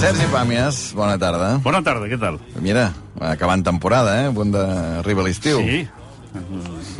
Sergi 0.00 0.26
Pàmies, 0.32 0.78
bona 0.96 1.18
tarda. 1.20 1.58
Bona 1.62 1.82
tarda, 1.84 2.08
què 2.08 2.16
tal? 2.20 2.38
Mira, 2.64 2.86
acabant 3.20 3.62
temporada, 3.66 4.14
eh? 4.22 4.30
A 4.30 4.32
punt 4.34 4.52
d'arribar 4.54 5.26
l'estiu. 5.26 5.60
Sí, 5.60 5.82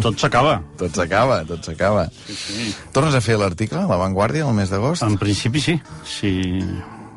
tot 0.04 0.20
s'acaba. 0.20 0.58
Tot 0.78 0.92
s'acaba, 0.96 1.42
tot 1.48 1.64
s'acaba. 1.64 2.06
Sí. 2.28 2.68
Tornes 2.92 3.16
a 3.16 3.22
fer 3.24 3.38
l'article 3.40 3.80
a 3.80 3.88
La 3.88 3.96
Vanguardia 4.00 4.44
el 4.44 4.56
mes 4.56 4.72
d'agost? 4.72 5.04
En 5.06 5.16
principi 5.20 5.62
sí. 5.64 5.78
sí. 6.04 6.32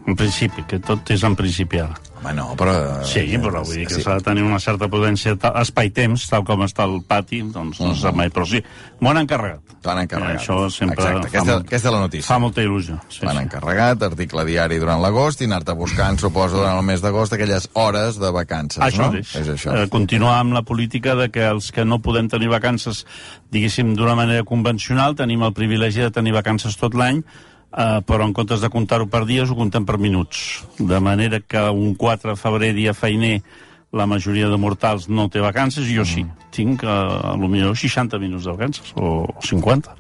En 0.06 0.16
principi, 0.16 0.64
que 0.70 0.80
tot 0.80 1.12
és 1.12 1.24
en 1.28 1.36
principi 1.36 1.82
ara. 1.84 1.98
Home, 2.26 2.34
no, 2.34 2.56
però... 2.58 2.74
Sí, 3.06 3.22
però 3.38 3.62
vull 3.64 3.76
dir 3.78 3.86
que 3.88 3.96
Sí. 4.00 4.02
s'ha 4.02 4.16
de 4.18 4.24
tenir 4.26 4.42
una 4.44 4.58
certa 4.60 4.88
prudència, 4.90 5.36
ta- 5.38 5.52
espai-temps, 5.62 6.24
tal 6.32 6.44
com 6.44 6.64
està 6.66 6.84
el 6.90 7.04
pati, 7.06 7.44
doncs 7.54 7.80
no 7.80 7.94
se 7.94 8.02
sap 8.02 8.16
mai. 8.18 8.32
Però 8.34 8.46
sí, 8.50 8.64
m'ho 9.00 9.12
han 9.12 9.20
encarregat. 9.22 9.62
T'ho 9.84 9.92
han 9.92 10.00
encarregat. 10.02 10.42
Això 10.42 10.58
sempre 10.74 10.96
Exacte, 10.98 11.28
aquesta, 11.28 11.52
molt- 11.52 11.68
aquesta 11.68 11.88
és 11.90 11.94
la 11.94 12.00
notícia. 12.02 12.28
Fa 12.28 12.40
molta 12.42 12.62
il·lusió. 12.66 12.98
Sí, 13.10 13.26
M'han 13.26 13.38
sí. 13.38 13.44
encarregat, 13.44 14.02
article 14.10 14.46
diari 14.46 14.80
durant 14.82 15.02
l'agost 15.04 15.42
i 15.42 15.46
anar-te 15.46 15.74
buscant, 15.78 16.18
suposo, 16.20 16.58
durant 16.58 16.78
el 16.80 16.84
mes 16.84 17.02
d'agost, 17.06 17.34
aquelles 17.34 17.70
hores 17.74 18.18
de 18.20 18.32
vacances, 18.32 18.82
Això 18.84 19.12
no? 19.12 19.18
és. 19.20 19.36
És 19.36 19.48
això. 19.54 19.76
Eh, 19.84 19.88
continuar 19.90 20.40
amb 20.40 20.54
la 20.54 20.64
política 20.64 21.14
de 21.16 21.30
que 21.30 21.46
els 21.46 21.72
que 21.72 21.86
no 21.86 22.00
podem 22.02 22.28
tenir 22.28 22.50
vacances, 22.50 23.06
diguéssim, 23.52 23.94
d'una 23.96 24.16
manera 24.16 24.44
convencional, 24.44 25.14
tenim 25.16 25.44
el 25.44 25.54
privilegi 25.54 26.02
de 26.02 26.10
tenir 26.12 26.34
vacances 26.34 26.76
tot 26.78 26.96
l'any, 26.96 27.24
eh, 27.76 28.00
però 28.08 28.24
en 28.26 28.34
comptes 28.34 28.62
de 28.64 28.70
comptar-ho 28.72 29.08
per 29.12 29.26
dies, 29.26 29.50
ho 29.52 29.56
comptem 29.56 29.86
per 29.86 29.98
minuts. 30.00 30.64
De 30.80 31.00
manera 31.00 31.40
que 31.42 31.62
un 31.70 31.96
4 31.96 32.32
de 32.32 32.40
febrer, 32.40 32.74
dia 32.74 32.94
feiner, 32.94 33.42
la 33.96 34.06
majoria 34.08 34.50
de 34.52 34.58
mortals 34.60 35.08
no 35.08 35.30
té 35.32 35.40
vacances, 35.40 35.88
i 35.88 35.96
jo 35.96 36.04
sí. 36.06 36.26
Tinc, 36.52 36.84
eh, 36.84 36.88
a 36.88 37.36
lo 37.40 37.48
millor, 37.48 37.76
60 37.78 38.18
minuts 38.20 38.44
de 38.46 38.52
vacances, 38.52 38.94
o 38.96 39.28
50. 39.44 39.94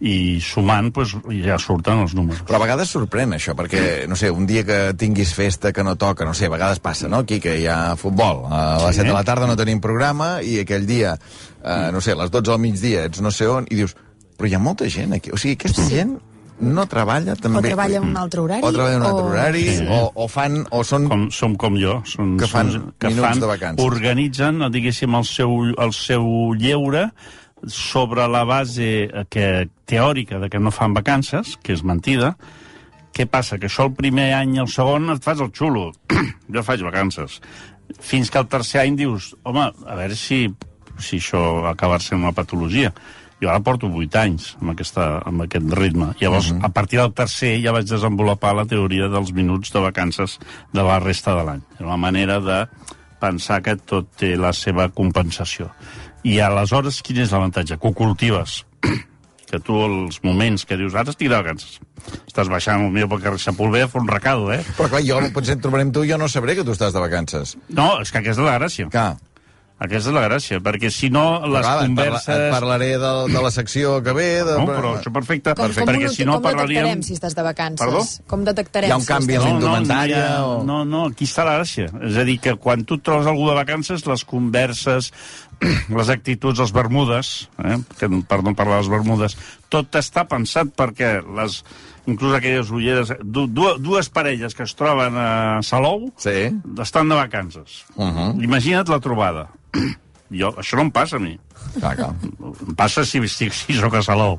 I 0.00 0.38
sumant, 0.38 0.92
doncs, 0.94 1.16
ja 1.42 1.56
surten 1.58 1.98
els 2.04 2.12
números. 2.14 2.44
Però 2.46 2.54
a 2.54 2.62
vegades 2.62 2.90
sorprèn 2.94 3.32
això, 3.34 3.56
perquè, 3.58 4.06
no 4.06 4.14
sé, 4.14 4.30
un 4.30 4.46
dia 4.46 4.62
que 4.62 4.94
tinguis 4.94 5.32
festa 5.34 5.72
que 5.74 5.82
no 5.82 5.96
toca, 5.98 6.24
no 6.24 6.34
sé, 6.38 6.46
a 6.46 6.52
vegades 6.54 6.78
passa, 6.78 7.08
no?, 7.10 7.24
aquí, 7.26 7.40
que 7.42 7.56
hi 7.58 7.66
ha 7.66 7.96
futbol. 7.98 8.44
A 8.46 8.76
les 8.86 8.94
Sí. 8.94 9.02
7 9.02 9.08
de 9.08 9.14
la 9.16 9.24
tarda 9.26 9.48
no 9.50 9.56
tenim 9.58 9.80
programa 9.82 10.36
i 10.42 10.60
aquell 10.60 10.86
dia, 10.86 11.16
eh, 11.64 11.90
no 11.92 12.00
sé, 12.00 12.12
a 12.14 12.20
les 12.22 12.30
12 12.30 12.52
al 12.54 12.60
migdia 12.62 13.04
ets 13.10 13.20
no 13.20 13.30
sé 13.34 13.48
on, 13.50 13.66
i 13.70 13.74
dius, 13.74 13.96
però 14.38 14.46
hi 14.46 14.54
ha 14.54 14.62
molta 14.62 14.86
gent 14.88 15.14
aquí. 15.18 15.32
O 15.34 15.36
sigui, 15.36 15.56
aquesta 15.58 15.82
gent 15.90 16.14
no 16.60 16.84
treballa 16.90 17.34
també... 17.38 17.58
O 17.60 17.62
treballa 17.62 17.98
en 18.00 18.06
un 18.10 18.16
altre 18.18 18.40
horari, 18.42 18.62
O 18.66 18.70
treballa 18.72 18.96
en 18.96 19.02
un 19.02 19.06
altre 19.08 19.24
o- 19.24 19.30
horari, 19.32 19.64
Sí. 19.76 19.86
o, 19.88 19.98
o 20.14 20.28
fan... 20.28 20.60
O 20.74 20.82
són... 20.84 21.08
com, 21.08 21.26
som 21.30 21.56
com 21.56 21.76
jo. 21.78 21.98
Són, 22.08 22.36
Que 22.40 22.48
fan 22.50 22.72
són, 22.74 22.86
que 22.98 23.12
minuts 23.12 23.26
fan, 23.28 23.40
de 23.44 23.50
vacances. 23.50 23.84
Organitzen, 23.86 24.62
diguéssim, 24.74 25.14
el 25.18 25.24
seu, 25.28 25.54
el 25.78 25.92
seu 25.96 26.26
lleure 26.58 27.08
sobre 27.66 28.26
la 28.30 28.44
base 28.46 28.88
eh, 29.10 29.24
que, 29.30 29.68
teòrica 29.86 30.38
de 30.38 30.48
que 30.50 30.58
no 30.62 30.70
fan 30.74 30.94
vacances, 30.94 31.56
que 31.62 31.72
és 31.74 31.82
mentida. 31.86 32.36
Què 33.14 33.24
passa? 33.26 33.56
Que 33.58 33.66
això 33.70 33.88
el 33.88 33.94
primer 33.98 34.28
any 34.36 34.56
i 34.58 34.60
el 34.62 34.68
segon 34.70 35.08
et 35.14 35.22
fas 35.24 35.40
el 35.42 35.50
xulo. 35.50 35.88
jo 36.54 36.62
faig 36.62 36.82
vacances. 36.86 37.40
Fins 38.04 38.30
que 38.30 38.38
el 38.38 38.46
tercer 38.52 38.82
any 38.84 38.98
dius, 39.00 39.32
home, 39.48 39.64
a 39.86 39.94
veure 39.98 40.14
si, 40.18 40.44
si 41.00 41.18
això 41.22 41.40
acaba 41.70 41.98
sent 42.04 42.20
una 42.20 42.34
patologia. 42.36 42.92
Jo 43.38 43.50
ara 43.50 43.62
porto 43.62 43.86
8 43.86 44.18
anys 44.18 44.48
amb, 44.58 44.72
aquesta, 44.72 45.08
amb 45.26 45.44
aquest 45.44 45.74
ritme. 45.78 46.12
Llavors, 46.20 46.50
uh 46.50 46.56
-huh. 46.56 46.66
a 46.66 46.68
partir 46.70 46.98
del 46.98 47.12
tercer 47.12 47.60
ja 47.62 47.72
vaig 47.72 47.86
desenvolupar 47.86 48.54
la 48.54 48.66
teoria 48.66 49.08
dels 49.08 49.32
minuts 49.32 49.72
de 49.72 49.80
vacances 49.80 50.38
de 50.72 50.82
la 50.82 50.98
resta 50.98 51.34
de 51.34 51.44
l'any. 51.44 51.62
Una 51.80 51.96
manera 51.96 52.40
de 52.40 52.66
pensar 53.20 53.62
que 53.62 53.76
tot 53.76 54.08
té 54.16 54.36
la 54.36 54.52
seva 54.52 54.88
compensació. 54.88 55.70
I 56.22 56.40
aleshores, 56.40 57.02
quin 57.02 57.18
és 57.18 57.30
l'avantatge? 57.30 57.78
Que 57.78 57.88
ho 57.88 57.92
cultives. 57.92 58.64
que 59.50 59.58
tu 59.64 59.78
els 59.80 60.20
moments 60.22 60.64
que 60.68 60.76
dius, 60.76 60.94
ara 60.94 61.10
estic 61.10 61.30
de 61.30 61.36
vacances. 61.36 61.78
Estàs 62.26 62.50
baixant 62.52 62.84
el 62.84 62.92
meu 62.92 63.08
pel 63.08 63.22
carrer 63.24 63.40
Sepulveda 63.40 63.88
a 63.88 63.88
fer 63.88 64.02
un 64.02 64.08
recado, 64.08 64.52
eh? 64.52 64.60
Però 64.76 64.90
clar, 64.92 65.02
jo 65.06 65.20
potser 65.32 65.56
et 65.56 65.62
trobaré 65.64 65.86
amb 65.86 65.94
tu 65.94 66.04
i 66.04 66.10
jo 66.10 66.18
no 66.20 66.28
sabré 66.28 66.54
que 66.58 66.64
tu 66.64 66.74
estàs 66.76 66.92
de 66.92 67.00
vacances. 67.00 67.56
No, 67.68 67.94
és 68.02 68.12
que 68.12 68.20
aquesta 68.20 68.42
és 68.42 68.46
la 68.46 68.58
gràcia. 68.58 68.90
Clar, 68.92 69.16
Aquesta 69.78 70.10
és 70.10 70.14
la 70.16 70.24
gràcia, 70.26 70.58
perquè 70.58 70.88
si 70.90 71.06
no 71.08 71.38
les 71.46 71.62
parla, 71.62 71.84
converses... 71.86 72.28
et 72.34 72.50
parlaré 72.50 72.88
de, 72.98 73.10
de 73.30 73.42
la 73.44 73.50
secció 73.54 74.02
que 74.02 74.10
ve... 74.16 74.24
De... 74.42 74.56
No, 74.58 74.64
però 74.66 74.96
això 74.98 75.12
perfecte, 75.14 75.54
Com, 75.54 75.70
com, 75.70 75.86
perquè 75.86 76.08
si 76.10 76.24
no 76.26 76.34
com 76.40 76.42
parlaríem... 76.48 76.82
detectarem 76.82 77.02
si 77.06 77.14
estàs 77.14 77.36
de 77.38 77.44
vacances? 77.46 77.84
Perdó? 77.86 78.00
Com 78.26 78.42
detectarem 78.48 78.90
Hi 78.90 78.92
ha 78.92 78.96
un 78.98 79.04
si 79.06 79.10
canvi 79.12 79.36
estàs 79.36 79.46
en 79.52 79.60
de 79.60 79.66
la 79.68 79.70
vacances? 79.70 79.86
indumentària 79.86 80.24
no, 80.24 80.34
ha- 80.34 80.46
o- 80.56 80.64
no, 80.66 80.78
no, 80.84 81.04
aquí 81.12 81.28
està 81.30 81.44
la 81.46 81.54
gràcia. 81.60 81.92
És 82.10 82.16
a 82.18 82.24
dir, 82.26 82.40
que 82.42 82.56
quan 82.58 82.82
tu 82.84 82.98
trobes 82.98 83.28
algú 83.30 83.46
de 83.50 83.54
vacances, 83.54 84.02
les 84.10 84.24
converses, 84.26 85.12
les 86.00 86.10
actituds, 86.10 86.58
els 86.58 86.72
bermudes, 86.74 87.30
eh? 87.62 87.76
que, 88.00 88.08
per 88.26 88.40
no 88.42 88.56
parlar 88.58 88.80
dels 88.80 88.90
bermudes, 88.90 89.36
tot 89.70 89.94
està 90.00 90.24
pensat 90.26 90.74
perquè 90.74 91.20
les, 91.22 91.60
inclús 92.10 92.34
aquelles 92.34 92.70
ulleres, 92.74 93.12
du, 93.22 93.46
du, 93.46 93.68
dues 93.78 94.10
parelles 94.10 94.58
que 94.58 94.66
es 94.66 94.74
troben 94.74 95.14
a 95.14 95.60
Salou 95.62 96.08
Sí. 96.18 96.48
estan 96.82 97.08
de 97.08 97.14
vacances. 97.14 97.84
Uh 97.94 98.10
-huh. 98.10 98.42
Imagina't 98.42 98.88
la 98.90 98.98
trobada. 98.98 99.46
Jo, 100.30 100.52
això 100.60 100.76
no 100.76 100.84
em 100.86 100.90
passa 100.92 101.16
a 101.16 101.22
mi. 101.22 101.38
Clar, 101.78 101.94
clar. 101.96 102.12
Em 102.68 102.74
passa 102.76 103.04
si, 103.08 103.20
si, 103.32 103.48
si 103.54 103.76
sóc 103.78 103.94
a 103.96 104.02
Salou. 104.04 104.38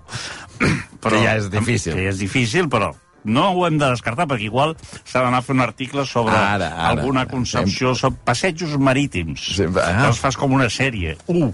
Que 0.60 1.22
ja 1.24 1.38
és 1.40 1.48
difícil. 1.50 1.96
Que 1.96 2.04
ja 2.06 2.12
és 2.14 2.20
difícil, 2.22 2.68
però 2.70 2.92
no 3.30 3.50
ho 3.52 3.66
hem 3.68 3.80
de 3.80 3.90
descartar, 3.90 4.28
perquè 4.30 4.48
igual 4.48 4.76
s'ha 5.04 5.24
d'anar 5.24 5.42
a 5.42 5.46
fer 5.46 5.56
un 5.56 5.64
article 5.66 6.06
sobre 6.08 6.36
Ara, 6.36 6.70
ara. 6.70 6.92
alguna 6.94 7.26
concepció, 7.28 7.96
sobre 7.96 8.20
passejos 8.26 8.78
marítims. 8.80 9.44
Sí, 9.58 9.68
ah. 9.76 10.06
Els 10.08 10.22
fas 10.22 10.38
com 10.40 10.54
una 10.56 10.70
sèrie. 10.72 11.18
Uh! 11.28 11.50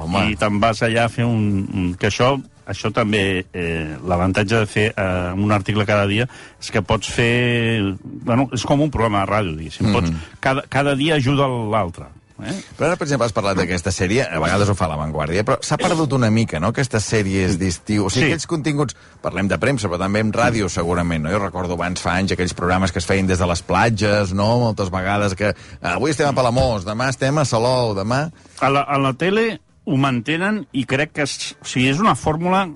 Home. 0.00 0.22
I 0.30 0.36
te'n 0.38 0.60
vas 0.62 0.80
allà 0.86 1.08
a 1.08 1.12
fer 1.12 1.26
un... 1.26 1.94
que 1.98 2.08
això, 2.08 2.30
això 2.70 2.92
també, 2.94 3.42
eh, 3.52 3.96
l'avantatge 4.06 4.62
de 4.62 4.68
fer 4.70 4.86
eh, 4.94 5.32
un 5.34 5.50
article 5.52 5.84
cada 5.88 6.06
dia 6.08 6.28
és 6.60 6.70
que 6.72 6.80
pots 6.86 7.10
fer... 7.10 7.96
Bueno, 8.00 8.46
és 8.54 8.64
com 8.64 8.80
un 8.80 8.92
programa 8.92 9.24
de 9.24 9.32
ràdio, 9.32 9.56
diguéssim. 9.58 9.90
Mhm. 9.90 9.96
Pots, 9.98 10.38
cada, 10.40 10.64
cada 10.70 10.94
dia 10.96 11.18
ajuda 11.18 11.48
l'altre. 11.48 12.06
Eh? 12.44 12.54
Però 12.76 12.88
ara, 12.88 12.96
per 12.96 13.06
exemple, 13.06 13.26
has 13.26 13.32
parlat 13.36 13.56
d'aquesta 13.56 13.92
sèrie, 13.92 14.24
a 14.24 14.40
vegades 14.40 14.68
ho 14.68 14.74
fa 14.74 14.88
la 14.88 14.96
Vanguardia, 14.96 15.44
però 15.44 15.58
s'ha 15.62 15.76
perdut 15.80 16.12
una 16.12 16.30
mica, 16.30 16.60
no?, 16.60 16.68
aquestes 16.74 17.04
sèries 17.04 17.58
d'estiu. 17.60 18.06
O 18.06 18.10
sigui, 18.10 18.26
Sí. 18.26 18.32
aquells 18.32 18.46
continguts, 18.46 18.96
parlem 19.22 19.48
de 19.48 19.58
premsa, 19.58 19.88
però 19.88 19.98
també 19.98 20.20
en 20.20 20.32
ràdio, 20.32 20.68
segurament, 20.68 21.24
no? 21.24 21.30
Jo 21.30 21.38
recordo 21.38 21.74
abans 21.74 22.00
fa 22.00 22.14
anys 22.16 22.32
aquells 22.32 22.54
programes 22.54 22.92
que 22.92 22.98
es 22.98 23.06
feien 23.06 23.26
des 23.26 23.38
de 23.38 23.46
les 23.46 23.62
platges, 23.62 24.32
no?, 24.32 24.58
moltes 24.58 24.90
vegades 24.90 25.34
que 25.34 25.50
eh, 25.54 25.56
avui 25.82 26.10
estem 26.10 26.28
a 26.28 26.32
Palamós, 26.32 26.84
demà 26.84 27.08
estem 27.10 27.38
a 27.38 27.44
Salou, 27.44 27.94
demà... 27.94 28.30
A 28.60 28.68
la, 28.68 28.82
a 28.82 28.98
la 28.98 29.12
tele 29.14 29.60
ho 29.84 29.96
mantenen 29.96 30.66
i 30.72 30.84
crec 30.84 31.12
que 31.12 31.22
és, 31.22 31.56
o 31.60 31.66
sigui, 31.66 31.88
és 31.90 32.00
una 32.00 32.14
fórmula 32.14 32.68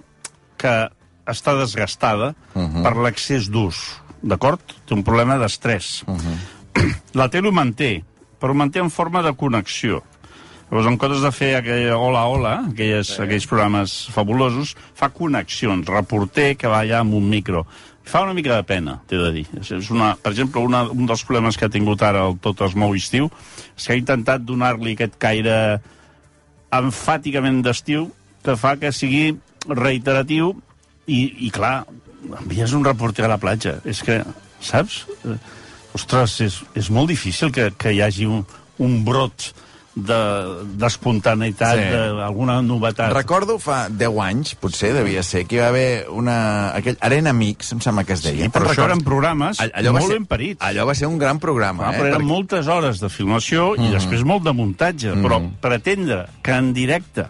que 0.57 0.89
està 1.27 1.55
desgastada 1.59 2.35
uh 2.55 2.63
-huh. 2.63 2.83
per 2.83 2.97
l'excés 2.97 3.49
d'ús, 3.51 3.77
d'acord? 4.23 4.61
Té 4.87 4.95
un 4.95 5.03
problema 5.05 5.39
d'estrès. 5.39 6.03
Uh 6.07 6.17
-huh. 6.17 6.95
La 7.15 7.29
tele 7.29 7.49
ho 7.49 7.53
manté, 7.53 8.03
però 8.41 8.53
ho 8.53 8.59
manté 8.59 8.81
en 8.83 8.91
forma 8.91 9.23
de 9.23 9.33
connexió. 9.39 10.03
Llavors, 10.71 10.87
en 10.91 10.97
comptes 10.99 11.21
de 11.23 11.31
fer 11.31 11.51
aquell 11.59 11.91
hola, 11.95 12.25
hola, 12.27 12.55
aquelles, 12.71 13.13
sí. 13.15 13.23
aquells 13.23 13.47
programes 13.47 13.93
fabulosos, 14.11 14.73
fa 14.97 15.11
connexions, 15.15 15.87
reporter 15.87 16.55
que 16.57 16.67
va 16.73 16.81
allà 16.83 17.03
amb 17.05 17.15
un 17.15 17.29
micro. 17.29 17.67
Fa 18.05 18.21
una 18.25 18.35
mica 18.37 18.57
de 18.57 18.65
pena, 18.69 18.99
t'he 19.09 19.17
de 19.17 19.31
dir. 19.33 19.45
És- 19.61 19.71
És 19.73 19.91
una, 19.91 20.15
per 20.21 20.33
exemple, 20.33 20.61
una, 20.61 20.83
un 20.91 21.07
dels 21.07 21.23
problemes 21.25 21.57
que 21.57 21.65
ha 21.67 21.73
tingut 21.73 22.03
ara 22.03 22.27
el 22.29 22.37
Tot 22.41 22.61
es 22.67 22.75
mou 22.75 22.93
estiu 22.95 23.31
és 23.77 23.87
que 23.87 23.93
ha 23.95 23.97
intentat 23.97 24.43
donar-li 24.45 24.93
aquest 24.97 25.17
caire 25.17 25.81
enfàticament 26.75 27.63
d'estiu 27.65 28.09
que 28.45 28.57
fa 28.61 28.75
que 28.81 28.91
sigui 28.93 29.35
reiteratiu 29.69 30.51
i, 31.07 31.47
i 31.47 31.51
clar, 31.55 31.85
envies 32.41 32.73
un 32.77 32.85
reporter 32.85 33.25
a 33.27 33.29
la 33.33 33.39
platja. 33.41 33.79
És 33.89 34.03
que, 34.05 34.23
saps? 34.61 35.05
Ostres, 35.95 36.41
és, 36.43 36.61
és 36.75 36.91
molt 36.91 37.09
difícil 37.09 37.53
que, 37.55 37.69
que 37.79 37.93
hi 37.95 38.01
hagi 38.03 38.27
un, 38.27 38.45
un 38.83 39.05
brot 39.07 39.53
d'espontaneïtat, 39.95 41.77
Sí. 41.79 41.83
sí. 41.85 41.91
d'alguna 42.19 42.57
novetat. 42.63 43.13
Recordo 43.15 43.59
fa 43.63 43.89
10 43.89 44.19
anys, 44.25 44.55
potser, 44.59 44.93
devia 44.95 45.23
ser, 45.23 45.45
que 45.47 45.55
hi 45.57 45.61
va 45.63 45.69
haver 45.69 46.07
una... 46.11 46.71
Aquell 46.75 46.99
Arena 47.01 47.33
Mix, 47.33 47.71
em 47.73 47.81
sembla 47.85 48.03
que 48.05 48.15
es 48.17 48.23
deia. 48.25 48.43
Sí, 48.47 48.51
però 48.51 48.71
això 48.73 48.89
eren 48.89 49.05
programes 49.07 49.61
All- 49.63 49.71
allò 49.75 49.93
molt 49.95 50.09
ser- 50.09 50.19
ben 50.19 50.27
parits. 50.27 50.61
Allò 50.67 50.87
va 50.89 50.95
ser 50.99 51.07
un 51.07 51.19
gran 51.19 51.39
programa, 51.39 51.89
Ah, 51.89 51.93
eh? 51.95 51.99
però 52.01 52.09
eren 52.11 52.19
perquè- 52.21 52.27
moltes 52.33 52.67
hores 52.67 52.99
de 53.01 53.09
filmació 53.09 53.75
i 53.79 53.91
després 53.95 54.25
molt 54.27 54.43
de 54.45 54.53
muntatge. 54.53 55.15
Però 55.23 55.39
pretendre 55.61 56.25
que 56.43 56.53
en 56.59 56.73
directe, 56.75 57.29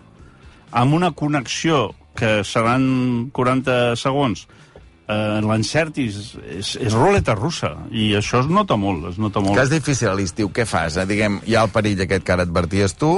amb 0.73 0.95
una 0.95 1.13
connexió 1.13 1.91
que 2.17 2.45
seran 2.45 3.29
40 3.33 3.97
segons, 3.97 4.47
eh, 5.09 5.41
l'encertis 5.45 6.35
és, 6.43 6.75
és 6.81 6.95
ruleta 6.95 7.35
russa. 7.39 7.75
I 7.93 8.13
això 8.19 8.43
es 8.45 8.51
nota 8.51 8.77
molt, 8.81 9.11
es 9.13 9.19
nota 9.21 9.43
molt. 9.45 9.57
Que 9.57 9.67
és 9.67 9.73
difícil 9.73 10.11
a 10.11 10.15
l'estiu, 10.19 10.51
què 10.55 10.67
fas? 10.69 10.99
Eh? 11.01 11.07
Diguem, 11.11 11.41
hi 11.49 11.57
ha 11.57 11.67
el 11.67 11.73
perill 11.75 12.05
aquest 12.07 12.25
que 12.25 12.37
ara 12.37 12.47
adverties 12.49 12.97
tu, 13.01 13.13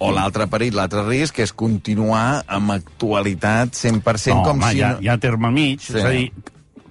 o 0.00 0.10
l'altre 0.16 0.46
perill, 0.48 0.76
l'altre 0.78 1.04
risc, 1.08 1.42
és 1.44 1.52
continuar 1.52 2.42
amb 2.48 2.72
actualitat 2.78 3.76
100% 3.76 4.36
no, 4.36 4.44
com 4.46 4.56
home, 4.60 4.70
si... 4.70 4.78
hi 4.80 4.84
ha, 4.86 4.94
hi 5.00 5.10
ha 5.12 5.18
terme 5.20 5.50
mig, 5.52 5.80
Sí. 5.80 5.92
sí. 5.92 5.98
és 5.98 6.04
a 6.08 6.14
dir, 6.14 6.30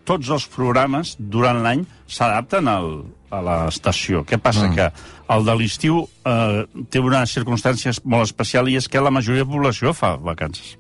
tots 0.09 0.29
els 0.33 0.45
programes 0.49 1.15
durant 1.19 1.61
l'any 1.61 1.85
s'adapten 2.09 2.69
al, 2.69 2.91
a 3.29 3.41
l'estació. 3.45 4.23
Què 4.25 4.39
passa? 4.41 4.67
Mm. 4.67 4.75
Que 4.77 4.89
el 5.35 5.45
de 5.45 5.55
l'estiu 5.57 5.99
eh, 6.25 6.63
té 6.89 7.01
una 7.01 7.21
circumstància 7.29 7.93
molt 8.03 8.25
especial 8.29 8.69
i 8.69 8.77
és 8.79 8.89
que 8.89 9.01
la 9.01 9.13
majoria 9.13 9.45
de 9.45 9.51
població 9.51 9.93
fa 9.93 10.15
vacances. 10.17 10.78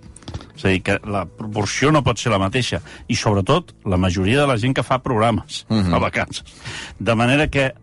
És 0.59 0.65
a 0.65 0.73
dir, 0.73 0.81
que 0.83 0.97
la 1.07 1.23
proporció 1.23 1.87
no 1.95 2.03
pot 2.03 2.19
ser 2.19 2.33
la 2.33 2.41
mateixa. 2.41 2.81
I, 3.07 3.15
sobretot, 3.15 3.71
la 3.87 3.97
majoria 3.97 4.41
de 4.41 4.47
la 4.51 4.57
gent 4.59 4.75
que 4.75 4.83
fa 4.83 4.99
programes 4.99 5.65
uh 5.69 5.77
-huh. 5.77 5.95
a 5.95 5.99
vacances. 5.99 6.43
De 6.99 7.15
manera 7.15 7.47
que 7.47 7.73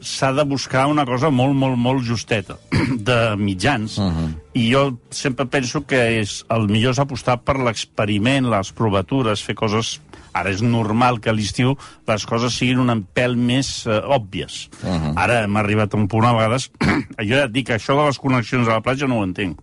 s'ha 0.00 0.32
de 0.32 0.44
buscar 0.44 0.86
una 0.86 1.04
cosa 1.04 1.30
molt, 1.30 1.54
molt, 1.54 1.76
molt 1.76 2.04
justeta 2.04 2.56
de 3.08 3.36
mitjans. 3.36 3.98
Uh 3.98 4.04
-huh. 4.04 4.34
I 4.54 4.72
jo 4.72 4.98
sempre 5.10 5.46
penso 5.46 5.86
que 5.86 6.20
és 6.20 6.44
el 6.48 6.68
millor 6.68 6.92
és 6.92 6.98
apostar 6.98 7.38
per 7.44 7.58
l'experiment, 7.58 8.50
les 8.50 8.72
provatures, 8.72 9.42
fer 9.42 9.54
coses... 9.54 10.00
Ara 10.36 10.50
és 10.50 10.60
normal 10.60 11.18
que 11.20 11.30
a 11.30 11.32
l'estiu 11.32 11.78
les 12.06 12.26
coses 12.26 12.52
siguin 12.52 12.78
un 12.78 13.06
pèl 13.14 13.36
més 13.36 13.86
uh, 13.86 14.04
òbvies. 14.04 14.68
Uh 14.82 14.88
-huh. 14.88 15.12
Ara 15.16 15.44
hem 15.44 15.56
arribat 15.56 15.94
a 15.94 15.96
un 15.96 16.08
punt 16.08 16.24
a 16.24 16.32
vegades... 16.32 16.70
jo 17.28 17.36
ja 17.36 17.44
et 17.44 17.52
dic, 17.52 17.70
això 17.70 17.96
de 17.96 18.06
les 18.06 18.18
connexions 18.18 18.68
a 18.68 18.72
la 18.72 18.82
platja 18.82 19.06
no 19.06 19.18
ho 19.18 19.24
entenc 19.24 19.60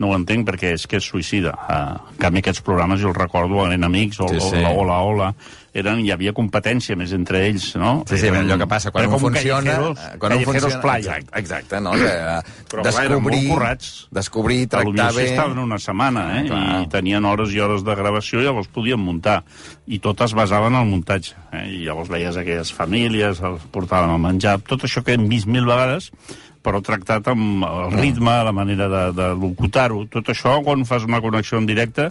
no 0.00 0.08
ho 0.10 0.16
entenc 0.16 0.46
perquè 0.48 0.74
és 0.78 0.86
que 0.88 0.96
és 0.98 1.04
suïcida. 1.06 1.52
Uh, 1.52 2.10
en 2.14 2.20
canvi, 2.22 2.40
aquests 2.40 2.62
programes, 2.64 3.00
jo 3.02 3.10
els 3.12 3.18
recordo, 3.20 3.66
eren 3.68 3.84
amics, 3.84 4.20
o, 4.24 4.28
Sí, 4.32 4.40
sí, 4.40 4.48
sí. 4.48 4.56
sí. 4.56 4.68
Hola, 4.74 4.96
hola, 5.04 5.26
eren, 5.76 6.00
hi 6.02 6.08
havia 6.10 6.32
competència 6.34 6.96
més 6.98 7.12
entre 7.14 7.44
ells, 7.46 7.74
no? 7.78 8.00
Sí, 8.08 8.16
sí, 8.18 8.26
Eren- 8.30 8.42
allò 8.48 8.56
que 8.58 8.66
passa, 8.70 8.90
quan 8.90 9.06
com 9.12 9.20
funciona... 9.28 9.76
Eh, 9.76 10.16
quan 10.18 10.32
callejeros 10.32 10.48
funciona 10.64 10.80
playa. 10.82 11.18
Exacte, 11.20 11.38
exacte, 11.44 11.80
no? 11.84 11.92
Que, 12.00 12.08
eh, 12.10 12.64
Però, 12.72 12.82
clar, 12.88 13.06
molt 13.20 13.38
currats. 13.52 13.92
descobrir, 14.10 14.64
Potser 14.66 14.82
tractar 14.88 15.12
bé... 15.20 15.28
estaven 15.30 15.58
una 15.62 15.78
setmana, 15.78 16.24
eh? 16.40 16.44
Clar. 16.48 16.64
I 16.82 16.88
tenien 16.96 17.24
hores 17.28 17.52
i 17.54 17.60
hores 17.60 17.84
de 17.86 17.94
gravació 18.00 18.40
i 18.40 18.48
llavors 18.48 18.72
podien 18.72 18.98
muntar. 19.04 19.42
I 19.86 19.98
totes 20.02 20.32
basaven 20.34 20.74
en 20.74 20.80
el 20.80 20.88
muntatge. 20.90 21.36
Eh? 21.52 21.66
I 21.76 21.84
llavors 21.84 22.08
veies 22.10 22.36
aquelles 22.40 22.72
famílies, 22.72 23.40
els 23.44 23.62
portaven 23.70 24.10
a 24.16 24.18
menjar, 24.18 24.58
tot 24.66 24.88
això 24.88 25.04
que 25.04 25.14
hem 25.14 25.28
vist 25.30 25.46
mil 25.50 25.66
vegades, 25.68 26.10
però 26.64 26.82
tractat 26.84 27.30
amb 27.32 27.64
el 27.64 27.96
ritme, 27.96 28.36
la 28.44 28.52
manera 28.52 28.88
de, 28.92 29.02
de 29.16 29.30
locutar-ho. 29.38 30.04
Tot 30.12 30.30
això, 30.32 30.58
quan 30.66 30.84
fas 30.88 31.06
una 31.08 31.22
connexió 31.24 31.58
en 31.60 31.68
directe, 31.68 32.10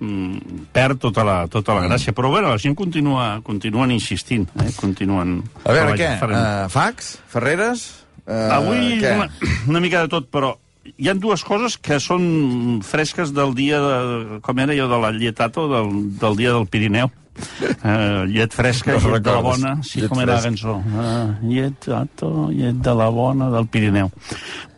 mm, 0.00 0.66
perd 0.74 1.00
tota 1.06 1.24
la, 1.26 1.38
tota 1.52 1.76
la 1.78 1.86
gràcia. 1.86 2.14
Però, 2.16 2.30
bueno, 2.32 2.50
la 2.54 2.62
gent 2.62 2.76
continua, 2.78 3.36
continuen 3.46 3.94
insistint, 3.94 4.48
eh? 4.62 4.72
continuen... 4.80 5.38
A 5.64 5.76
veure, 5.76 5.96
què? 5.98 6.12
Uh, 6.26 6.68
fax? 6.72 7.16
Ferreres? 7.32 7.88
Uh, 8.26 8.46
Avui 8.58 8.96
què? 9.02 9.14
una, 9.14 9.30
una 9.72 9.82
mica 9.84 10.02
de 10.04 10.12
tot, 10.16 10.30
però 10.34 10.56
hi 10.96 11.10
han 11.10 11.20
dues 11.22 11.42
coses 11.46 11.76
que 11.82 11.98
són 12.02 12.80
fresques 12.86 13.32
del 13.34 13.54
dia 13.58 13.78
de... 13.82 14.40
Com 14.46 14.62
era 14.62 14.74
jo, 14.78 14.88
de 14.90 14.98
la 15.02 15.12
lletato, 15.14 15.66
del, 15.72 15.94
del 16.20 16.38
dia 16.38 16.54
del 16.54 16.68
Pirineu. 16.70 17.10
Uh, 17.36 18.24
llet 18.32 18.52
fresca, 18.54 18.96
No 18.96 19.12
llet 19.14 19.22
de 19.22 19.32
la 19.32 19.40
bona. 19.44 19.72
Sí, 19.84 20.00
Llet 20.00 20.08
com 20.10 20.20
era 20.22 20.34
la 20.34 20.40
fresca. 20.40 20.50
cançó? 20.50 20.76
Uh, 20.80 21.48
lletato, 21.50 22.30
llet 22.50 22.74
de 22.82 22.94
la 22.94 23.08
bona 23.12 23.50
del 23.50 23.66
Pirineu. 23.66 24.10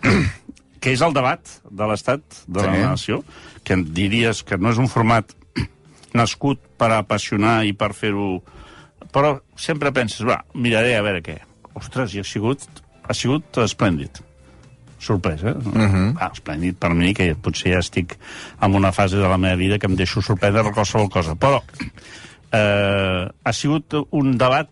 que 0.81 0.93
és 0.95 1.01
el 1.03 1.13
debat 1.17 1.41
de 1.71 1.87
l'Estat, 1.91 2.23
de 2.47 2.63
la 2.63 2.75
Sí. 2.75 2.83
nació, 2.83 3.25
que 3.65 3.75
em 3.75 3.85
diries 3.95 4.43
que 4.47 4.57
no 4.59 4.71
és 4.71 4.79
un 4.79 4.89
format 4.89 5.33
nascut 6.15 6.61
per 6.79 6.93
apassionar 6.93 7.65
i 7.67 7.73
per 7.73 7.93
fer-ho... 7.95 8.43
Però 9.13 9.39
sempre 9.57 9.91
penses, 9.93 10.23
va, 10.27 10.43
miraré 10.55 10.97
a 10.97 11.03
veure 11.03 11.23
què. 11.25 11.39
Ostres, 11.79 12.15
i 12.15 12.21
ha 12.21 12.25
sigut, 12.25 12.63
ha 13.09 13.15
sigut 13.15 13.57
esplèndid. 13.63 14.21
Sorpresa. 14.99 15.53
Uh 15.55 15.63
-huh. 15.79 16.17
ah, 16.21 16.31
esplèndid 16.35 16.75
per 16.77 16.91
mi, 16.95 17.15
que 17.15 17.35
potser 17.35 17.73
ja 17.73 17.79
estic 17.79 18.17
en 18.61 18.75
una 18.75 18.91
fase 18.93 19.17
de 19.17 19.29
la 19.29 19.39
meva 19.39 19.55
vida 19.57 19.79
que 19.79 19.87
em 19.87 19.95
deixo 19.97 20.21
sorprendre 20.21 20.63
per 20.65 20.73
qualsevol 20.75 21.09
cosa. 21.09 21.35
Però 21.37 21.63
eh, 22.53 23.25
ha 23.45 23.53
sigut 23.53 23.99
un 24.11 24.37
debat... 24.39 24.69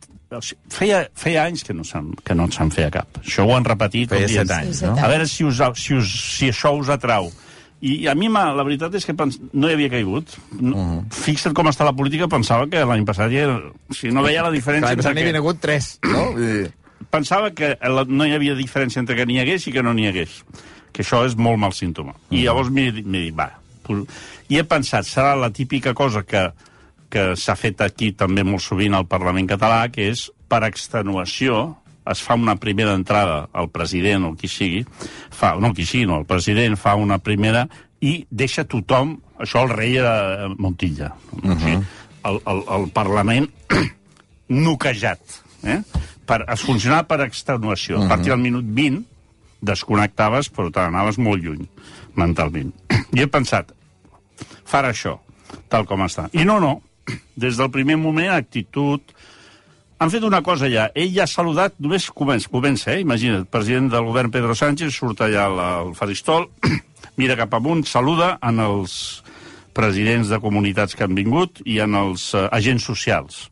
Feia, 0.75 1.05
feia 1.15 1.45
anys 1.47 1.63
que 1.65 1.73
no 1.73 1.85
que 2.27 2.35
no 2.35 2.49
se'n 2.51 2.71
feia 2.75 2.91
cap. 2.91 3.21
Això 3.23 3.45
ho 3.47 3.53
han 3.55 3.65
repetit. 3.65 4.11
Feia 4.11 4.29
set 4.29 4.51
anys, 4.51 4.83
no? 4.83 4.97
A 4.99 5.09
veure 5.09 5.27
si, 5.31 5.47
us, 5.47 5.61
si, 5.79 5.95
us, 5.95 6.15
si 6.37 6.49
això 6.51 6.73
us 6.77 6.91
atrau. 6.93 7.31
I 7.87 8.09
a 8.09 8.15
mi 8.17 8.29
la 8.33 8.65
veritat 8.65 8.95
és 8.97 9.05
que 9.05 9.15
pens... 9.15 9.39
no 9.53 9.69
hi 9.69 9.77
havia 9.77 9.91
caigut. 9.93 10.33
No, 10.59 10.77
uh 10.77 10.83
-huh. 10.83 11.13
Fixa't 11.13 11.55
com 11.55 11.67
està 11.69 11.85
la 11.85 11.93
política, 11.93 12.27
pensava 12.29 12.67
que 12.67 12.85
l'any 12.85 13.05
passat 13.05 13.31
ja... 13.31 13.45
era- 13.45 13.71
O 13.89 13.95
sigui, 13.95 14.15
no 14.15 14.23
veia 14.23 14.43
la 14.43 14.51
diferència 14.51 14.81
Clar, 14.81 14.97
entre 14.97 15.15
n'hi 15.15 15.21
havia 15.21 15.33
que... 15.33 15.39
hagut 15.39 15.61
tres, 15.61 15.99
no? 16.03 16.33
Pensava 17.11 17.51
que 17.51 17.79
la- 17.81 18.05
no 18.09 18.25
hi 18.27 18.33
havia 18.33 18.55
diferència 18.55 18.99
entre 18.99 19.15
que 19.15 19.27
n'hi 19.27 19.39
hagués 19.41 19.67
i 19.67 19.73
que 19.73 19.83
no 19.83 19.93
n'hi 19.93 20.09
hagués. 20.09 20.43
Que 20.93 21.03
això 21.03 21.25
és 21.27 21.37
molt 21.37 21.59
mal 21.59 21.73
símptoma. 21.73 22.15
I 22.31 22.43
llavors 22.45 22.71
m'he 22.71 22.91
dit, 22.93 23.35
va... 23.35 23.51
I 24.49 24.59
he 24.59 24.65
pensat, 24.65 25.05
serà 25.05 25.37
la 25.37 25.51
típica 25.51 25.95
cosa 25.95 26.23
que, 26.23 26.51
que 27.17 27.33
s'ha 27.41 27.57
fet 27.57 27.81
aquí 27.81 28.11
també 28.13 28.45
molt 28.45 28.65
sovint 28.65 28.95
al 28.97 29.09
Parlament 29.09 29.49
català, 29.49 29.87
que 29.93 30.11
és, 30.13 30.27
per 30.51 30.63
extenuació, 30.67 31.79
es 32.07 32.21
fa 32.23 32.37
una 32.39 32.55
primera 32.61 32.95
entrada 32.95 33.47
al 33.57 33.71
president 33.73 34.29
o 34.29 34.35
qui 34.39 34.51
sigui, 34.53 34.85
fa, 35.33 35.55
no 35.61 35.73
qui 35.75 35.87
sigui, 35.89 36.07
no, 36.07 36.21
el 36.21 36.29
president 36.29 36.77
fa 36.79 36.95
una 37.01 37.19
primera 37.19 37.65
i 38.05 38.21
deixa 38.31 38.67
tothom, 38.69 39.17
això 39.43 39.65
el 39.65 39.73
rei 39.73 39.97
era 39.97 40.49
Montilla, 40.59 41.15
uh 41.43 41.51
-huh. 41.51 41.83
el, 42.31 42.41
el, 42.53 42.63
el 42.79 42.89
Parlament 42.93 43.51
noquejat, 44.49 45.21
eh? 45.65 45.81
per, 46.27 46.45
es 46.53 46.61
funcionava 46.61 47.09
per 47.09 47.21
extenuació. 47.21 47.97
Uh 47.97 48.03
-huh. 48.03 48.07
A 48.07 48.09
partir 48.09 48.31
del 48.31 48.41
minut 48.41 48.65
20 48.65 49.05
desconnectaves, 49.61 50.53
però 50.53 50.71
te 50.71 50.81
n'anaves 50.81 51.19
molt 51.19 51.43
lluny, 51.43 51.67
mentalment. 52.15 52.73
I 53.17 53.21
he 53.21 53.27
pensat, 53.27 53.73
farà 54.65 54.91
això, 54.91 55.19
tal 55.69 55.87
com 55.87 56.01
està. 56.01 56.29
I 56.33 56.45
no, 56.45 56.61
no, 56.61 56.83
des 57.37 57.59
del 57.59 57.73
primer 57.75 57.99
moment, 58.01 58.35
actitud... 58.35 59.15
Han 59.97 60.11
fet 60.13 60.27
una 60.29 60.43
cosa 60.45 60.69
ja, 60.69 60.91
ell 60.93 61.09
ja 61.15 61.25
ha 61.25 61.31
saludat, 61.31 61.79
només 61.81 62.11
comença, 62.13 62.51
comença 62.53 62.91
eh? 62.93 62.99
imagina't, 63.01 63.47
el 63.47 63.49
president 63.49 63.87
del 63.95 64.05
govern 64.05 64.29
Pedro 64.29 64.53
Sánchez 64.53 64.93
surt 64.93 65.23
allà 65.25 65.47
al, 65.49 65.95
faristol, 65.97 66.51
mira 67.21 67.39
cap 67.41 67.57
amunt, 67.57 67.87
saluda 67.89 68.35
en 68.45 68.61
els 68.61 68.99
presidents 69.77 70.29
de 70.29 70.41
comunitats 70.45 70.93
que 70.93 71.07
han 71.07 71.17
vingut 71.17 71.63
i 71.65 71.79
en 71.85 71.97
els 71.97 72.29
uh, 72.35 72.45
agents 72.53 72.85
socials. 72.89 73.47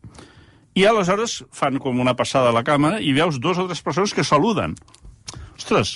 I 0.77 0.85
aleshores 0.85 1.39
fan 1.55 1.79
com 1.81 1.97
una 2.03 2.13
passada 2.13 2.51
a 2.51 2.55
la 2.55 2.65
càmera 2.67 3.01
i 3.01 3.13
veus 3.15 3.41
dos 3.41 3.57
o 3.61 3.65
tres 3.69 3.81
persones 3.81 4.13
que 4.13 4.25
saluden. 4.27 4.75
Ostres, 5.55 5.91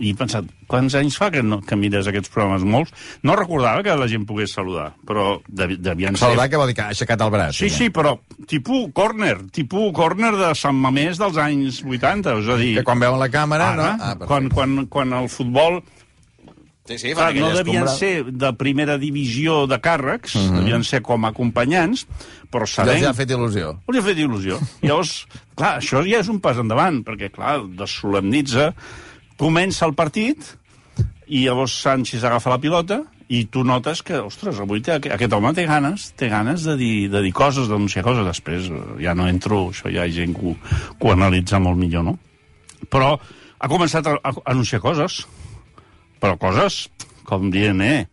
i 0.00 0.10
he 0.10 0.16
pensat, 0.16 0.46
quants 0.68 0.94
anys 0.96 1.16
fa 1.20 1.28
que, 1.32 1.42
no, 1.44 1.58
que 1.64 1.76
mires 1.76 2.08
aquests 2.08 2.30
programes? 2.32 2.64
Molts. 2.68 2.92
No 3.28 3.36
recordava 3.36 3.82
que 3.84 3.94
la 3.96 4.08
gent 4.08 4.24
pogués 4.28 4.52
saludar, 4.56 4.90
però 5.08 5.38
devi- 5.48 5.76
devien 5.80 6.16
ser... 6.16 6.26
Saludar, 6.26 6.46
què 6.52 6.60
vol 6.60 6.70
dir? 6.72 6.76
Que 6.78 6.86
ha 6.86 6.94
aixecat 6.94 7.24
el 7.26 7.32
braç. 7.34 7.58
Sí, 7.60 7.68
sí, 7.72 7.90
però 7.92 8.14
tipus 8.48 8.88
corner, 8.96 9.34
tipus 9.56 9.92
corner 9.96 10.32
de 10.36 10.50
Sant 10.56 10.76
Mamés 10.80 11.20
dels 11.20 11.36
anys 11.44 11.82
80, 11.84 12.38
és 12.42 12.48
a 12.48 12.58
dir... 12.60 12.72
Que 12.80 12.86
quan 12.88 13.00
veuen 13.04 13.20
la 13.20 13.28
càmera, 13.32 13.70
Ara, 13.74 13.76
no? 13.76 13.92
Ah, 14.00 14.14
perfecte. 14.16 14.32
quan, 14.32 14.50
quan, 14.56 14.86
quan 14.96 15.16
el 15.20 15.28
futbol 15.32 15.82
Sí, 16.86 16.98
sí, 16.98 17.14
Clar, 17.14 17.34
no 17.34 17.50
devien 17.50 17.82
escombra. 17.82 17.94
ser 17.98 18.32
de 18.32 18.52
primera 18.54 18.94
divisió 18.98 19.64
de 19.66 19.80
càrrecs, 19.82 20.36
uh 20.36 20.42
-huh. 20.42 20.60
devien 20.60 20.84
ser 20.84 21.02
com 21.02 21.24
a 21.24 21.28
acompanyants, 21.28 22.06
però 22.50 22.62
Ja 22.62 22.74
sabem... 22.84 22.96
els 22.96 23.06
ha 23.06 23.14
fet 23.14 23.30
il·lusió. 23.30 23.78
Us 23.86 23.96
ha 23.96 24.02
fet 24.02 24.18
il·lusió. 24.18 24.60
Llavors, 24.82 25.26
clar, 25.56 25.80
això 25.80 26.04
ja 26.06 26.20
és 26.20 26.28
un 26.28 26.40
pas 26.40 26.56
endavant, 26.56 27.02
perquè, 27.04 27.30
clar, 27.30 27.66
dessolemnitza, 27.66 28.74
comença 29.36 29.86
el 29.86 29.94
partit, 29.94 30.38
i 31.26 31.44
llavors 31.44 31.72
Sánchez 31.82 32.22
agafa 32.22 32.50
la 32.50 32.58
pilota, 32.58 33.02
i 33.28 33.46
tu 33.50 33.64
notes 33.66 34.02
que, 34.06 34.18
ostres, 34.22 34.60
avui 34.62 34.80
té, 34.80 34.94
aquest 34.94 35.32
home 35.34 35.50
té 35.54 35.64
ganes, 35.66 36.12
té 36.18 36.28
ganes 36.30 36.62
de 36.62 36.76
dir, 36.78 37.08
de 37.10 37.22
dir 37.24 37.32
coses, 37.34 37.66
d'anunciar 37.68 38.04
coses. 38.06 38.26
Després 38.26 38.68
eh, 38.70 38.82
ja 39.02 39.16
no 39.18 39.26
entro, 39.26 39.70
això 39.72 39.90
ja 39.90 40.06
hi 40.06 40.12
ha 40.12 40.14
gent 40.14 40.36
que 40.36 40.52
ho, 40.52 40.54
que 40.94 41.08
ho 41.08 41.12
analitza 41.12 41.58
molt 41.58 41.80
millor, 41.80 42.04
no? 42.06 42.18
Però 42.92 43.16
ha 43.58 43.68
començat 43.72 44.06
a, 44.06 44.14
a 44.22 44.34
anunciar 44.52 44.80
coses, 44.84 45.24
però 46.26 46.36
coses 46.50 46.88
com 47.26 47.48
dient, 47.50 47.80
eh, 47.82 48.06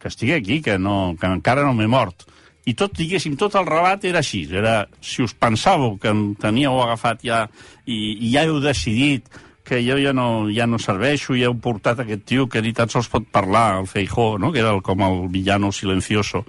que 0.00 0.08
estigui 0.08 0.32
aquí, 0.36 0.60
que, 0.64 0.78
no, 0.78 1.14
que 1.20 1.26
encara 1.28 1.64
no 1.66 1.74
m'he 1.76 1.86
mort. 1.88 2.24
I 2.68 2.74
tot, 2.76 2.92
diguéssim, 2.96 3.36
tot 3.40 3.54
el 3.56 3.64
relat 3.66 4.02
era 4.04 4.20
així. 4.20 4.42
Era, 4.52 4.82
si 5.00 5.22
us 5.24 5.32
pensàveu 5.32 5.96
que 6.00 6.10
em 6.12 6.34
teníeu 6.36 6.76
agafat 6.82 7.22
ja 7.24 7.46
i, 7.86 7.96
i 8.20 8.32
ja 8.34 8.44
heu 8.44 8.58
decidit 8.60 9.28
que 9.68 9.82
jo 9.84 9.96
ja 10.00 10.12
no, 10.16 10.48
ja 10.52 10.64
no 10.68 10.78
serveixo, 10.80 11.34
i 11.36 11.42
heu 11.44 11.54
portat 11.60 11.98
aquest 12.00 12.22
tio 12.28 12.46
que 12.48 12.60
ni 12.64 12.72
tan 12.76 12.88
sols 12.88 13.08
pot 13.12 13.26
parlar, 13.32 13.80
el 13.82 13.88
Feijó, 13.88 14.38
no? 14.40 14.48
que 14.52 14.60
era 14.62 14.70
el, 14.72 14.80
com 14.84 15.00
el 15.04 15.26
villano 15.28 15.68
silencioso, 15.72 16.44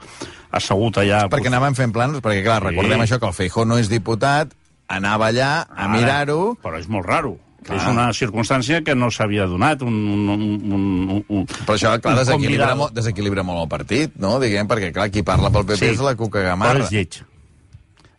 assegut 0.55 1.01
allà... 1.01 1.25
Perquè 1.31 1.51
anaven 1.51 1.75
fent 1.75 1.91
plans, 1.95 2.21
perquè 2.23 2.45
clar, 2.45 2.61
Sí. 2.63 2.69
recordem 2.71 3.03
això, 3.03 3.19
que 3.19 3.27
el 3.27 3.35
Feijó 3.35 3.65
no 3.67 3.75
és 3.79 3.91
diputat, 3.91 4.55
anava 4.87 5.27
allà 5.33 5.65
a 5.67 5.89
mirar-ho... 5.91 6.55
Però 6.63 6.79
és 6.79 6.87
molt 6.87 7.07
raro. 7.11 7.35
Clar. 7.69 7.77
És 7.77 7.87
una 7.91 8.07
circumstància 8.17 8.79
que 8.85 8.95
no 8.97 9.11
s'havia 9.13 9.45
donat. 9.49 9.83
Un, 9.85 9.97
un, 10.09 10.23
un, 10.33 10.45
un, 10.73 11.19
un, 11.21 11.43
Però 11.51 11.75
això, 11.75 11.93
clar, 12.01 12.15
desequilibra, 12.17 12.71
molt, 12.79 12.95
desequilibra 12.97 13.43
molt 13.45 13.61
el 13.63 13.69
partit, 13.69 14.15
no? 14.21 14.37
Diguem, 14.41 14.69
perquè, 14.69 14.89
clar, 14.95 15.09
qui 15.13 15.21
parla 15.27 15.53
pel 15.53 15.67
PP 15.69 15.77
Sí, 15.83 15.91
és 15.93 16.01
la 16.01 16.15
Cuca 16.17 16.41
Gamarra. 16.47 16.87
és 16.87 16.95
lleig. 16.95 17.19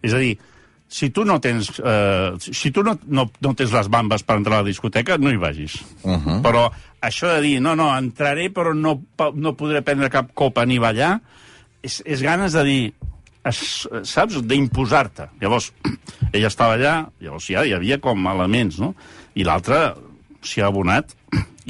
És 0.06 0.14
a 0.14 0.22
dir, 0.22 0.36
si 0.90 1.10
tu 1.14 1.24
no 1.26 1.40
tens, 1.42 1.70
eh, 1.78 2.32
si 2.40 2.70
tu 2.74 2.82
no, 2.86 2.96
no, 3.06 3.28
no 3.40 3.54
tens 3.58 3.74
les 3.74 3.90
bambes 3.90 4.24
per 4.26 4.38
entrar 4.40 4.60
a 4.60 4.62
la 4.62 4.70
discoteca, 4.70 5.18
no 5.18 5.30
hi 5.30 5.38
vagis. 5.38 5.80
Uh. 6.02 6.16
-huh. 6.16 6.40
Però 6.42 6.70
això 7.00 7.34
de 7.34 7.40
dir, 7.42 7.60
no, 7.60 7.76
no, 7.76 7.90
entraré 7.96 8.50
però 8.50 8.74
no, 8.74 9.00
no 9.34 9.56
podré 9.56 9.82
prendre 9.82 10.10
cap 10.10 10.32
copa 10.34 10.64
ni 10.66 10.78
ballar, 10.78 11.20
és, 11.82 12.02
és 12.04 12.22
ganes 12.22 12.52
de 12.52 12.64
dir, 12.64 12.92
es, 13.44 13.88
saps, 14.02 14.42
d'imposar-te. 14.42 15.30
Llavors, 15.40 15.72
ella 16.34 16.48
estava 16.48 16.74
allà, 16.74 17.08
llavors 17.20 17.46
ja 17.46 17.64
hi 17.64 17.72
havia 17.72 18.00
com 18.00 18.26
elements, 18.26 18.78
no? 18.78 18.94
I 19.34 19.44
l'altre 19.46 19.94
s'hi 20.42 20.62
ha 20.62 20.70
abonat 20.70 21.14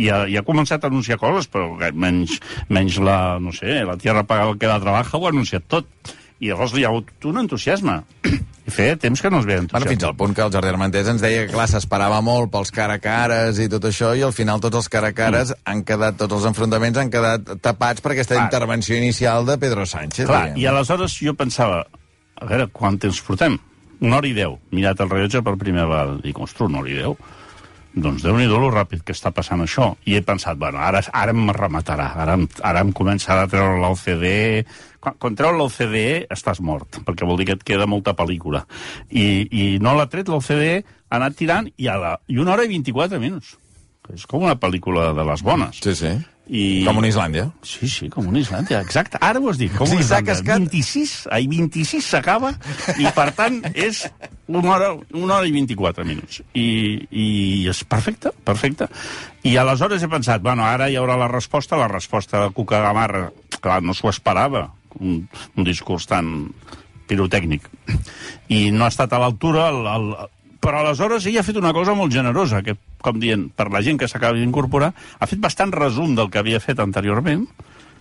i 0.01 0.09
ha, 0.09 0.23
i 0.31 0.37
ha 0.39 0.45
començat 0.47 0.85
a 0.85 0.89
anunciar 0.89 1.19
coses, 1.21 1.49
però 1.51 1.75
menys, 1.93 2.39
menys 2.73 2.97
la, 3.03 3.39
no 3.43 3.53
sé, 3.53 3.83
la 3.85 3.99
Tierra 4.01 4.23
paga 4.25 4.49
el 4.49 4.57
que 4.59 4.71
la 4.71 4.79
trabaja, 4.81 5.19
ho 5.19 5.27
ha 5.27 5.33
anunciat 5.35 5.67
tot. 5.69 5.87
I 6.41 6.49
llavors 6.49 6.73
hi 6.73 6.87
ha 6.87 6.89
hagut 6.89 7.11
un 7.29 7.37
entusiasme. 7.43 7.99
I 8.71 8.73
feia 8.73 8.95
temps 8.97 9.21
que 9.21 9.29
no 9.33 9.41
es 9.43 9.45
veia 9.49 9.59
Bueno, 9.59 9.67
entusiasme. 9.67 9.91
fins 9.93 10.05
al 10.09 10.15
punt 10.17 10.33
que 10.37 10.41
el 10.41 10.53
Jordi 10.55 10.71
Armentés 10.71 11.09
ens 11.11 11.21
deia 11.21 11.43
que, 11.45 11.53
clar, 11.53 11.67
s'esperava 11.69 12.21
molt 12.25 12.49
pels 12.53 12.71
cara 12.73 12.97
a 12.97 13.03
cares 13.03 13.59
i 13.61 13.67
tot 13.69 13.85
això, 13.91 14.15
i 14.17 14.23
al 14.25 14.33
final 14.33 14.61
tots 14.63 14.79
els 14.81 14.89
cara 14.89 15.11
a 15.11 15.17
cares 15.17 15.53
han 15.69 15.83
quedat, 15.85 16.17
tots 16.23 16.39
els 16.39 16.47
enfrontaments 16.49 16.97
han 17.03 17.11
quedat 17.13 17.51
tapats 17.61 18.01
per 18.01 18.15
aquesta 18.15 18.39
Clar. 18.39 18.47
intervenció 18.47 18.97
inicial 18.97 19.45
de 19.45 19.59
Pedro 19.61 19.85
Sánchez. 19.85 20.25
Clar, 20.31 20.47
diguem. 20.55 20.63
i 20.63 20.69
aleshores 20.71 21.19
jo 21.21 21.35
pensava, 21.37 21.83
a 22.41 22.49
veure, 22.49 22.71
quant 22.73 22.97
temps 23.03 23.21
portem? 23.27 23.59
Una 24.01 24.17
hora 24.23 24.31
i 24.31 24.33
deu. 24.33 24.57
Mirat 24.73 25.03
el 25.05 25.11
rellotge 25.13 25.43
per 25.45 25.59
primera 25.61 25.85
vegada. 25.91 26.17
Dic, 26.25 26.39
ostres, 26.41 26.71
una 26.71 26.81
hora 26.81 26.89
i 26.89 26.97
deu. 27.03 27.19
Doncs 27.91 28.23
déu-n'hi-do 28.23 28.59
lo 28.63 28.69
ràpid 28.71 29.03
que 29.03 29.15
està 29.17 29.33
passant 29.35 29.65
això. 29.65 29.89
I 30.07 30.15
he 30.19 30.23
pensat, 30.23 30.59
bueno, 30.61 30.79
ara, 30.79 31.01
ara 31.11 31.35
em 31.35 31.51
rematarà, 31.57 32.13
ara 32.23 32.37
ara 32.63 32.85
em 32.85 32.93
començarà 32.95 33.47
a 33.47 33.51
treure 33.51 33.81
l'OCDE... 33.83 34.65
Quan, 35.01 35.17
quan 35.17 35.37
treu 35.37 35.55
l'OCDE 35.57 36.27
estàs 36.31 36.61
mort, 36.61 37.01
perquè 37.07 37.27
vol 37.27 37.41
dir 37.41 37.49
que 37.49 37.57
et 37.57 37.65
queda 37.65 37.89
molta 37.89 38.13
pel·lícula. 38.15 38.67
I, 39.09 39.49
i 39.49 39.65
no 39.83 39.95
l'ha 39.97 40.07
tret 40.13 40.29
l'OCDE, 40.29 40.83
ha 41.09 41.19
anat 41.19 41.39
tirant 41.39 41.71
i, 41.73 41.89
a 41.89 41.97
la, 41.99 42.13
i 42.29 42.39
una 42.39 42.53
hora 42.55 42.67
i 42.69 42.71
24 42.75 43.19
minuts. 43.23 43.57
És 44.15 44.27
com 44.29 44.45
una 44.45 44.59
pel·lícula 44.61 45.11
de 45.17 45.25
les 45.27 45.43
bones. 45.47 45.81
Sí, 45.83 45.97
sí. 45.97 46.13
I... 46.51 46.83
Com 46.83 46.97
una 46.99 47.07
Islàndia. 47.07 47.45
Sí, 47.63 47.87
sí, 47.87 48.09
com 48.11 48.27
una 48.27 48.41
Islàndia, 48.43 48.81
exacte. 48.83 49.21
Ara 49.23 49.39
ho 49.39 49.47
has 49.53 49.59
dit, 49.61 49.71
com 49.77 49.87
Sí, 49.87 49.95
una 49.95 50.03
Islàndia. 50.03 50.33
cascat. 50.35 50.59
26, 50.65 51.13
ai, 51.31 51.47
26 51.47 52.09
s'acaba, 52.11 52.51
i 52.99 53.07
per 53.15 53.29
tant 53.39 53.61
és 53.71 54.01
una 54.51 54.73
hora, 54.75 54.89
una 55.15 55.37
hora 55.37 55.47
i 55.47 55.55
24 55.55 56.03
minuts. 56.09 56.41
I, 56.59 56.67
I 57.15 57.29
és 57.71 57.85
perfecte, 57.87 58.33
perfecte. 58.45 58.89
I 59.47 59.55
aleshores 59.63 60.03
he 60.03 60.11
pensat, 60.11 60.43
bueno, 60.43 60.67
ara 60.67 60.91
hi 60.91 60.99
haurà 60.99 61.15
la 61.21 61.31
resposta, 61.31 61.79
la 61.79 61.87
resposta 61.89 62.43
de 62.43 62.51
Cuca 62.57 62.83
Gamarra, 62.83 63.29
clar, 63.63 63.79
no 63.87 63.95
s'ho 63.95 64.11
esperava, 64.11 64.67
un, 64.99 65.23
un 65.55 65.65
discurs 65.71 66.09
tan 66.11 66.51
pirotècnic. 67.07 67.71
I 68.51 68.71
no 68.75 68.85
ha 68.85 68.91
estat 68.91 69.15
a 69.15 69.23
l'altura, 69.23 69.71
però 70.61 70.83
aleshores 70.85 71.27
ell 71.27 71.39
ha 71.41 71.47
fet 71.47 71.57
una 71.57 71.73
cosa 71.73 71.95
molt 71.97 72.13
generosa, 72.13 72.63
que, 72.63 72.77
com 73.01 73.21
dient, 73.21 73.49
per 73.57 73.71
la 73.73 73.81
gent 73.83 73.99
que 74.01 74.09
s'acaba 74.09 74.37
d'incorporar, 74.39 74.93
ha 75.19 75.27
fet 75.31 75.41
bastant 75.41 75.73
resum 75.73 76.15
del 76.19 76.31
que 76.31 76.43
havia 76.43 76.61
fet 76.61 76.81
anteriorment, 76.85 77.47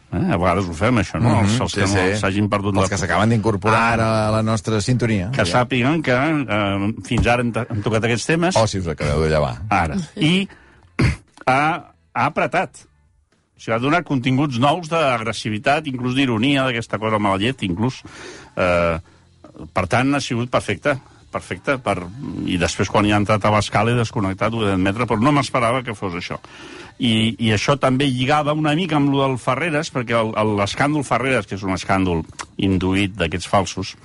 Eh? 0.09 0.31
A 0.33 0.37
vegades 0.41 0.65
ho 0.65 0.73
fem, 0.73 0.97
això, 0.97 1.19
no? 1.21 1.35
Els, 1.43 1.59
els 1.61 1.75
que 1.77 1.85
no 1.85 2.03
s'hagin 2.17 2.47
perdut 2.49 2.73
Mhm, 2.73 2.81
Els 2.81 2.89
que 2.89 2.97
s'acaben 2.97 3.29
d'incorporar 3.29 3.81
ara 3.93 4.07
a 4.27 4.31
la 4.31 4.41
nostra 4.41 4.81
sintonia. 4.81 5.29
Que 5.29 5.45
sàpiguen 5.45 6.01
que 6.01 6.15
eh, 6.15 6.93
fins 7.05 7.27
ara 7.27 7.43
hem, 7.43 7.51
hem 7.53 7.83
tocat 7.85 8.03
aquests 8.07 8.25
temes. 8.25 8.55
O 8.57 8.65
si 8.65 8.79
us 8.79 8.87
acabeu 8.87 9.21
de 9.21 9.29
llevar. 9.29 9.61
Ara. 9.69 9.99
I 10.15 10.47
ha, 11.45 11.93
ha 12.13 12.25
apretat. 12.25 12.81
O 13.53 13.61
sigui, 13.61 13.75
ha 13.75 13.79
donat 13.83 14.07
continguts 14.07 14.57
nous 14.57 14.89
d'agressivitat, 14.89 15.85
inclús 15.93 16.17
d'ironia, 16.17 16.65
d'aquesta 16.65 16.97
cosa 16.97 17.19
mala 17.21 17.37
llet, 17.37 17.61
inclús. 17.69 18.01
Eh, 18.57 18.97
per 19.75 19.85
tant, 19.91 20.15
ha 20.15 20.23
sigut 20.23 20.49
perfecte 20.49 20.97
perfecte, 21.31 21.77
per... 21.83 21.97
i 22.45 22.57
després 22.61 22.89
quan 22.89 23.05
hi 23.05 23.13
ha 23.13 23.19
entrat 23.21 23.45
a 23.45 23.51
l'escala 23.53 23.91
he 23.93 23.97
desconnectat, 23.97 24.53
ho 24.53 24.63
he 24.63 24.71
d'admetre, 24.71 25.05
però 25.09 25.19
no 25.21 25.31
m'esperava 25.35 25.83
que 25.85 25.95
fos 25.95 26.15
això. 26.19 26.39
I, 26.99 27.35
I 27.39 27.53
això 27.55 27.77
també 27.79 28.09
lligava 28.11 28.53
una 28.57 28.73
mica 28.75 28.97
amb 28.97 29.13
lo 29.13 29.21
del 29.23 29.37
Ferreres, 29.39 29.91
perquè 29.95 30.17
el- 30.19 30.33
el- 30.35 30.55
l'escàndol 30.59 31.05
Ferreres, 31.07 31.47
que 31.47 31.55
és 31.55 31.63
un 31.63 31.71
escàndol 31.77 32.25
induït 32.57 33.13
d'aquests 33.15 33.47
falsos, 33.47 33.95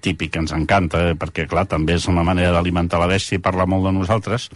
típic, 0.00 0.36
ens 0.40 0.54
encanta, 0.56 1.10
eh, 1.10 1.14
perquè, 1.20 1.44
clar, 1.50 1.66
també 1.68 1.98
és 1.98 2.06
una 2.08 2.22
manera 2.24 2.54
d'alimentar 2.56 2.98
la 3.02 3.10
bèstia 3.10 3.36
i 3.36 3.42
parlar 3.44 3.66
molt 3.68 3.84
de 3.84 3.92
nosaltres, 3.92 4.48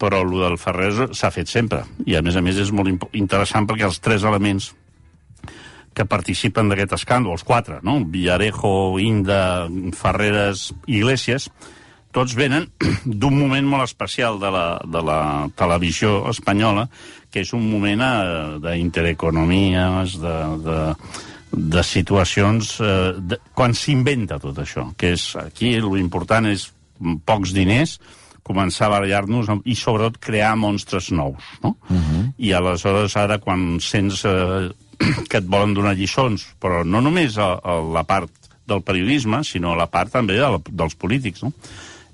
però 0.00 0.22
el 0.24 0.32
del 0.40 0.56
Ferreres 0.60 1.12
s'ha 1.18 1.30
fet 1.32 1.48
sempre. 1.52 1.82
I, 2.06 2.16
a 2.16 2.22
més 2.24 2.36
a 2.36 2.42
més, 2.44 2.56
és 2.56 2.72
molt 2.72 2.88
interessant 3.12 3.66
perquè 3.68 3.84
els 3.84 4.00
tres 4.00 4.24
elements 4.24 4.72
que 5.96 6.04
participen 6.04 6.68
d'aquest 6.68 6.92
escàndol, 6.98 7.38
els 7.38 7.46
quatre, 7.46 7.80
no? 7.86 7.98
Villarejo, 8.12 8.98
Inda, 9.00 9.40
Ferreres, 9.96 10.68
Iglesias, 10.86 11.48
tots 12.16 12.36
venen 12.36 12.68
d'un 13.20 13.36
moment 13.36 13.68
molt 13.68 13.86
especial 13.88 14.40
de 14.40 14.50
la, 14.52 14.66
de 14.84 15.02
la 15.04 15.20
televisió 15.56 16.18
espanyola, 16.32 16.86
que 17.32 17.42
és 17.44 17.54
un 17.56 17.64
moment 17.70 18.04
eh, 18.04 18.12
d'intereconomies, 18.64 20.18
de, 20.20 20.36
de, 20.66 20.78
de 21.56 21.82
situacions... 21.84 22.76
Eh, 22.80 23.16
de, 23.32 23.40
quan 23.56 23.76
s'inventa 23.76 24.40
tot 24.42 24.60
això, 24.62 24.90
que 25.00 25.14
és 25.16 25.32
aquí 25.40 25.74
l'important 25.80 26.48
és 26.52 26.70
pocs 27.28 27.52
diners, 27.56 27.98
començar 28.46 28.86
a 28.86 28.94
barallar-nos 28.94 29.48
i 29.66 29.74
sobretot 29.74 30.20
crear 30.22 30.54
monstres 30.56 31.10
nous, 31.10 31.42
no? 31.64 31.74
Uh 31.90 31.96
-huh. 31.96 32.24
I 32.38 32.52
aleshores 32.52 33.16
ara 33.16 33.38
quan 33.38 33.80
sents 33.80 34.24
eh, 34.24 34.70
que 35.30 35.40
et 35.40 35.48
volen 35.48 35.74
donar 35.76 35.96
lliçons, 35.96 36.46
però 36.62 36.84
no 36.84 37.02
només 37.04 37.36
a, 37.38 37.54
a 37.60 37.78
la 37.96 38.04
part 38.08 38.32
del 38.66 38.82
periodisme, 38.82 39.42
sinó 39.46 39.74
a 39.74 39.78
la 39.78 39.86
part 39.90 40.12
també 40.12 40.38
de 40.38 40.48
la, 40.56 40.60
dels 40.66 40.96
polítics, 40.98 41.44
no? 41.46 41.52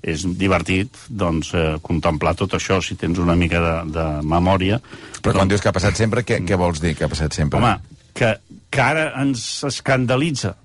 És 0.03 0.25
divertit, 0.37 0.97
doncs, 1.07 1.53
eh, 1.55 1.77
contemplar 1.81 2.33
tot 2.35 2.57
això, 2.57 2.81
si 2.83 2.97
tens 2.99 3.21
una 3.23 3.37
mica 3.39 3.61
de, 3.63 3.75
de 3.95 4.07
memòria. 4.27 4.81
Però 5.23 5.37
quan 5.37 5.47
dius 5.47 5.63
que 5.63 5.71
ha 5.71 5.75
passat 5.75 5.95
sempre, 5.95 6.25
què, 6.27 6.41
què 6.43 6.59
vols 6.59 6.83
dir 6.83 6.91
que 6.99 7.07
ha 7.07 7.11
passat 7.11 7.33
sempre? 7.37 7.61
Home, 7.61 7.77
que, 8.13 8.33
que 8.67 8.83
ara 8.83 9.13
ens 9.21 9.63
escandalitza. 9.69 10.57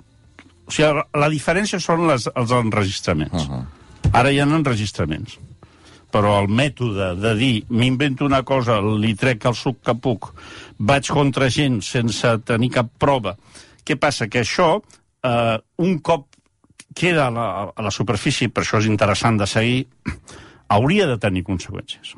O 0.66 0.74
sigui, 0.74 0.90
la, 0.98 1.06
la 1.22 1.30
diferència 1.30 1.78
són 1.80 2.08
les, 2.10 2.26
els 2.34 2.54
enregistraments. 2.58 3.46
Uh 3.46 3.60
-huh. 3.60 4.10
Ara 4.12 4.32
hi 4.32 4.40
ha 4.40 4.48
enregistraments. 4.48 5.38
Però 6.12 6.38
el 6.40 6.48
mètode 6.48 7.12
de 7.20 7.34
dir 7.36 7.54
m'invento 7.68 8.24
una 8.24 8.42
cosa, 8.42 8.78
li 8.80 9.14
trec 9.18 9.44
el 9.50 9.56
suc 9.58 9.82
que 9.84 9.94
puc, 9.94 10.30
vaig 10.78 11.10
contra 11.12 11.50
gent 11.52 11.82
sense 11.84 12.32
tenir 12.48 12.70
cap 12.78 12.88
prova. 12.98 13.34
Què 13.84 13.98
passa? 14.00 14.28
Que 14.28 14.40
això, 14.44 14.78
eh, 15.24 15.58
un 15.84 15.98
cop 15.98 16.26
queda 16.94 17.26
a 17.26 17.30
la, 17.30 17.48
a 17.74 17.84
la 17.84 17.92
superfície, 17.92 18.48
per 18.48 18.64
això 18.64 18.80
és 18.80 18.88
interessant 18.88 19.36
de 19.38 19.46
seguir, 19.46 19.84
hauria 20.78 21.06
de 21.06 21.20
tenir 21.20 21.44
conseqüències 21.44 22.16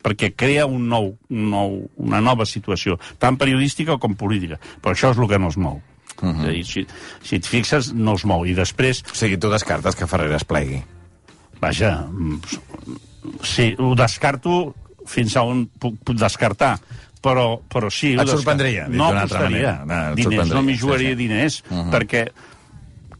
perquè 0.00 0.30
crea 0.32 0.66
un 0.66 0.88
nou, 0.88 1.10
un 1.28 1.50
nou, 1.52 1.74
una 2.00 2.22
nova 2.24 2.46
situació, 2.48 2.96
tant 3.20 3.36
periodística 3.36 3.98
com 4.00 4.16
política. 4.16 4.56
Però 4.80 4.94
això 4.94 5.10
és 5.12 5.20
el 5.20 5.28
que 5.28 5.38
no 5.38 5.50
es 5.52 5.58
mou. 5.60 5.82
Uh 6.20 6.28
-huh. 6.28 6.40
és 6.40 6.48
a 6.48 6.52
dir, 6.52 6.64
si, 6.64 6.86
si 7.22 7.36
et 7.36 7.46
fixes, 7.46 7.92
no 7.92 8.14
es 8.14 8.24
mou. 8.24 8.46
I 8.46 8.54
després, 8.54 9.04
O 9.12 9.14
sigui, 9.14 9.36
tu 9.36 9.50
descartes 9.50 9.94
que 9.94 10.06
Ferreres 10.06 10.44
plegui. 10.44 10.82
Vaja, 11.60 11.92
mm, 12.08 12.40
sí, 13.42 13.74
ho 13.78 13.94
descarto 13.98 14.74
fins 15.10 15.36
a 15.36 15.44
on 15.46 15.66
puc, 15.80 16.00
puc 16.04 16.18
descartar. 16.20 16.78
Però, 17.20 17.58
però 17.68 17.90
sí... 17.92 18.14
Et 18.16 18.30
sorprendria, 18.32 18.86
dit 18.88 18.96
No 18.96 19.10
d'una 19.10 19.26
altra 19.26 19.42
manera. 19.44 19.74
No, 19.84 19.98
diners, 20.16 20.54
no 20.56 20.62
m'hi 20.64 20.78
sí, 20.78 20.80
jugaria 20.80 21.10
sí. 21.12 21.18
diners, 21.18 21.58
uh 21.68 21.74
-huh. 21.74 21.90
perquè 21.92 22.22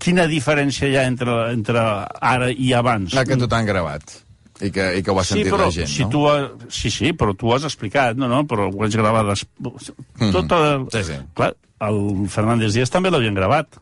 quina 0.01 0.27
diferència 0.27 0.89
hi 0.89 0.97
ha 0.97 1.05
entre, 1.05 1.53
entre 1.53 1.83
ara 2.21 2.49
i 2.51 2.73
abans? 2.73 3.13
La 3.13 3.27
que 3.29 3.37
tu 3.37 3.49
t'han 3.51 3.69
gravat. 3.69 4.17
I 4.61 4.71
que, 4.71 4.87
I 4.99 5.03
que 5.03 5.13
ho 5.13 5.19
ha 5.21 5.25
sentit 5.25 5.49
però 5.53 5.69
la 5.69 5.73
gent, 5.73 5.89
si 5.89 6.05
no? 6.05 6.11
tu 6.13 6.27
ha... 6.29 6.51
Sí, 6.69 6.91
sí, 6.93 7.13
però 7.17 7.35
tu 7.37 7.49
ho 7.49 7.55
has 7.55 7.65
explicat, 7.65 8.17
no, 8.17 8.29
no, 8.29 8.43
però 8.49 8.69
ho 8.69 8.85
has 8.85 8.97
gravat... 8.97 9.31
Des... 9.33 9.93
Tot 10.33 10.53
el... 10.57 10.87
Sí, 10.93 11.05
sí. 11.13 11.21
Clar, 11.37 11.55
el 11.89 12.29
Fernández 12.29 12.77
Díaz 12.77 12.93
també 12.93 13.13
l'havien 13.13 13.37
gravat. 13.37 13.81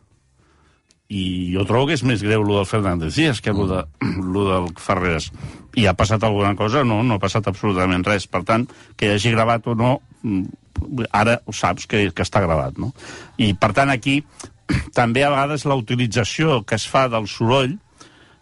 I 1.09 1.49
jo 1.55 1.65
trobo 1.65 1.87
que 1.89 1.95
és 1.97 2.03
més 2.05 2.21
greu 2.21 2.43
lo 2.45 2.59
del 2.59 2.67
Fernández 2.69 3.15
Díaz 3.17 3.41
que 3.41 3.53
lo, 3.53 3.65
de, 3.65 3.81
lo 4.33 4.45
del 4.45 4.69
Ferreres. 4.77 5.31
I 5.77 5.87
ha 5.89 5.95
passat 5.97 6.23
alguna 6.23 6.53
cosa? 6.57 6.83
No, 6.85 7.01
no 7.03 7.17
ha 7.17 7.23
passat 7.23 7.49
absolutament 7.49 8.05
res. 8.05 8.27
Per 8.29 8.43
tant, 8.45 8.67
que 8.95 9.09
hi 9.09 9.15
hagi 9.15 9.33
gravat 9.33 9.65
o 9.69 9.75
no, 9.77 9.95
mm, 10.21 11.07
ara 11.09 11.39
ho 11.45 11.55
saps 11.55 11.89
que, 11.89 12.05
que 12.13 12.25
està 12.25 12.43
gravat, 12.45 12.77
no? 12.77 12.93
I, 13.41 13.55
per 13.57 13.73
tant, 13.73 13.89
aquí 13.89 14.21
també 14.99 15.25
a 15.25 15.33
vegades 15.33 15.65
la 15.65 15.77
utilització 15.79 16.61
que 16.61 16.77
es 16.77 16.85
fa 16.89 17.07
del 17.09 17.25
soroll 17.31 17.79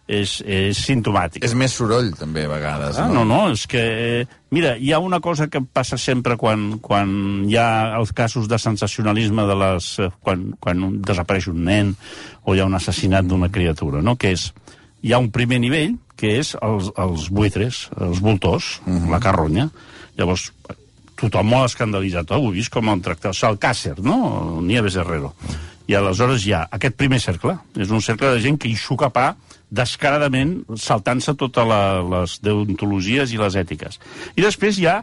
és, 0.08 0.38
és 0.48 0.78
simptomàtica. 0.80 1.44
És 1.44 1.54
més 1.58 1.74
soroll, 1.76 2.08
també, 2.16 2.46
a 2.48 2.50
vegades. 2.50 2.96
Ah, 2.98 3.06
no, 3.12 3.26
no, 3.28 3.42
és 3.52 3.66
que... 3.68 3.82
Mira, 4.54 4.72
hi 4.80 4.94
ha 4.96 4.98
una 5.04 5.20
cosa 5.20 5.50
que 5.52 5.60
passa 5.60 5.98
sempre 6.00 6.38
quan, 6.40 6.78
quan 6.80 7.10
hi 7.44 7.58
ha 7.60 7.98
els 7.98 8.14
casos 8.16 8.48
de 8.48 8.58
sensacionalisme 8.58 9.44
de 9.46 9.56
les... 9.62 9.90
eh, 10.00 10.08
quan, 10.24 10.48
quan 10.58 10.86
un, 10.86 10.96
desapareix 11.04 11.50
un 11.52 11.60
nen 11.68 11.92
o 12.44 12.56
hi 12.56 12.62
ha 12.62 12.68
un 12.70 12.78
assassinat 12.78 13.28
d'una 13.28 13.52
criatura, 13.52 14.00
no? 14.02 14.16
Que 14.16 14.32
és... 14.38 14.48
Hi 15.04 15.12
ha 15.12 15.20
un 15.20 15.28
primer 15.30 15.60
nivell, 15.62 15.98
que 16.18 16.38
és 16.40 16.56
els, 16.64 16.88
els 16.98 17.28
buitres, 17.30 17.84
els 18.00 18.18
voltors, 18.24 18.78
uh 18.86 18.90
-huh. 18.90 19.10
la 19.12 19.20
carronya. 19.20 19.68
Llavors, 20.16 20.48
tothom 21.20 21.46
molt 21.46 21.68
escandalitzat. 21.68 22.32
Oh, 22.32 22.40
ho 22.40 22.50
he 22.50 22.56
vist 22.56 22.72
com 22.72 22.88
han 22.88 23.04
tractat... 23.04 23.36
Càcer, 23.60 23.98
no? 24.02 24.60
Nieves 24.62 24.96
Herrero. 24.96 25.34
I 25.86 25.94
aleshores 25.94 26.46
hi 26.46 26.52
ha 26.52 26.66
aquest 26.70 26.96
primer 26.96 27.20
cercle. 27.20 27.58
És 27.76 27.90
un 27.90 28.00
cercle 28.00 28.32
de 28.32 28.40
gent 28.40 28.58
que 28.58 28.68
hi 28.68 28.76
xuca 28.76 29.10
pa 29.10 29.36
descaradament, 29.70 30.62
saltant-se 30.80 31.34
totes 31.38 31.68
les 31.68 32.38
deontologies 32.44 33.32
i 33.34 33.40
les 33.40 33.56
ètiques. 33.60 34.00
I 34.36 34.44
després 34.44 34.80
hi 34.80 34.88
ha 34.88 35.02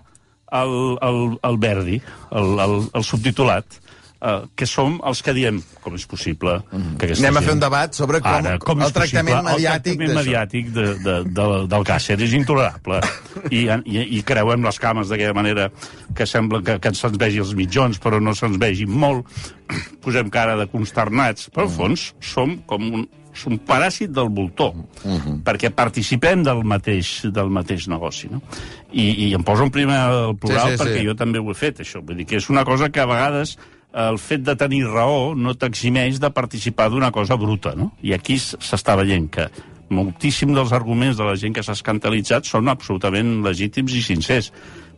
el, 0.52 0.98
el, 1.02 1.20
el 1.44 1.58
Verdi, 1.62 2.02
el, 2.32 2.60
el, 2.62 2.78
el 2.94 3.04
subtitulat, 3.06 3.80
eh, 4.22 4.42
que 4.56 4.68
som 4.70 4.98
els 5.06 5.22
que 5.26 5.34
diem 5.36 5.60
com 5.84 5.96
és 5.98 6.06
possible 6.10 6.58
que 6.72 7.08
aquesta 7.08 7.26
Anem 7.26 7.40
a 7.40 7.42
gent... 7.42 7.48
fer 7.48 7.56
un 7.56 7.64
debat 7.64 7.98
sobre 7.98 8.22
com, 8.24 8.38
Ara, 8.40 8.56
com 8.62 8.84
el 8.86 8.94
tractament 8.96 9.40
possible, 9.40 9.56
mediàtic 9.56 9.92
el 9.92 10.00
tractament 10.00 10.20
mediàtic 10.20 10.72
de, 10.76 10.86
de, 11.06 11.18
de, 11.40 11.50
del 11.74 11.88
càcer 11.88 12.18
és 12.26 12.38
intolerable. 12.38 13.02
I, 13.52 13.66
i, 13.86 14.06
i 14.18 14.24
creuem 14.28 14.66
les 14.66 14.82
cames 14.82 15.12
d'aquella 15.12 15.36
manera 15.38 15.70
que 16.16 16.30
sembla 16.30 16.62
que, 16.66 16.80
que 16.82 16.94
se'ns 16.98 17.20
vegi 17.22 17.44
els 17.44 17.54
mitjons, 17.58 18.02
però 18.02 18.22
no 18.24 18.34
se'ns 18.38 18.58
vegi 18.62 18.88
molt. 18.90 19.30
Posem 20.06 20.30
cara 20.34 20.58
de 20.60 20.70
consternats, 20.72 21.50
però 21.54 21.66
al 21.68 21.74
fons 21.74 22.12
som 22.24 22.60
com 22.70 22.92
un, 23.02 23.08
un 23.50 23.60
paràsit 23.68 24.14
del 24.16 24.30
voltor, 24.32 24.74
perquè 25.46 25.70
participem 25.76 26.44
del 26.48 26.64
mateix, 26.64 27.26
del 27.36 27.52
mateix 27.52 27.90
negoci. 27.92 28.32
No? 28.32 28.42
I, 28.94 29.28
I 29.28 29.34
em 29.36 29.44
poso 29.44 29.68
en 29.68 29.74
primer 29.76 30.00
el 30.08 30.36
plural 30.40 30.72
Sí, 30.72 30.72
sí, 30.72 30.78
sí. 30.78 30.84
perquè 30.84 31.06
jo 31.06 31.16
també 31.20 31.44
ho 31.44 31.52
he 31.52 31.58
fet, 31.60 31.84
això. 31.84 32.00
Vull 32.06 32.22
dir 32.22 32.28
que 32.30 32.40
és 32.40 32.50
una 32.50 32.64
cosa 32.66 32.90
que 32.90 33.04
a 33.04 33.10
vegades 33.10 33.58
el 33.96 34.18
fet 34.20 34.44
de 34.44 34.56
tenir 34.60 34.84
raó 34.88 35.36
no 35.36 35.54
t'eximeix 35.56 36.20
de 36.20 36.30
participar 36.36 36.90
d'una 36.92 37.12
cosa 37.16 37.38
bruta, 37.40 37.76
no? 37.76 37.94
I 38.04 38.16
aquí 38.16 38.36
s'està 38.40 38.98
veient 39.00 39.30
que 39.32 39.48
moltíssim 39.90 40.56
dels 40.56 40.74
arguments 40.76 41.18
de 41.18 41.28
la 41.28 41.36
gent 41.40 41.54
que 41.56 41.64
s'ha 41.64 41.76
escandalitzat 41.78 42.48
són 42.50 42.68
absolutament 42.72 43.38
legítims 43.46 43.94
i 43.94 44.02
sincers, 44.04 44.52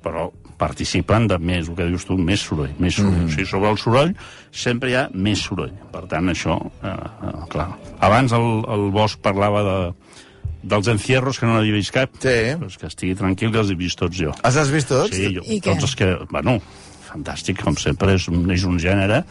però 0.04 0.28
participen 0.58 1.28
de 1.30 1.38
més, 1.38 1.70
el 1.70 1.78
que 1.78 1.86
dius 1.90 2.06
tu, 2.08 2.18
més 2.18 2.42
soroll, 2.42 2.72
més 2.82 2.98
soroll. 2.98 3.20
Mm. 3.20 3.30
O 3.30 3.36
sigui, 3.36 3.48
sobre 3.50 3.72
el 3.74 3.78
soroll 3.82 4.14
sempre 4.52 4.92
hi 4.92 4.98
ha 4.98 5.06
més 5.14 5.44
soroll. 5.46 5.74
Per 5.94 6.04
tant, 6.10 6.32
això, 6.34 6.58
eh, 6.82 6.94
eh, 6.94 7.36
clar. 7.54 7.70
Abans 8.08 8.34
el, 8.38 8.48
el 8.74 8.88
Bosch 8.96 9.22
parlava 9.24 9.64
de, 9.68 9.78
dels 10.64 10.90
encierros, 10.94 11.40
que 11.40 11.48
no 11.48 11.58
n'havia 11.58 11.78
vist 11.78 11.94
cap. 11.96 12.18
Sí. 12.24 12.38
Pues 12.60 12.78
que 12.82 12.90
estigui 12.90 13.16
tranquil, 13.20 13.54
que 13.54 13.62
els 13.64 13.74
he 13.74 13.78
vist 13.80 14.00
tots 14.00 14.18
jo. 14.18 14.34
Els 14.48 14.60
has 14.60 14.74
vist 14.74 14.90
tots? 14.92 15.14
Sí, 15.16 15.30
jo, 15.38 15.46
I 15.46 15.60
què? 15.60 15.72
tots 15.72 15.90
els 15.90 15.96
que... 16.00 16.10
Bueno, 16.32 16.58
fantàstic, 17.08 17.62
com 17.64 17.78
sempre, 17.80 18.18
és 18.18 18.28
un, 18.32 18.44
és 18.54 18.66
un 18.68 18.80
gènere, 18.82 19.22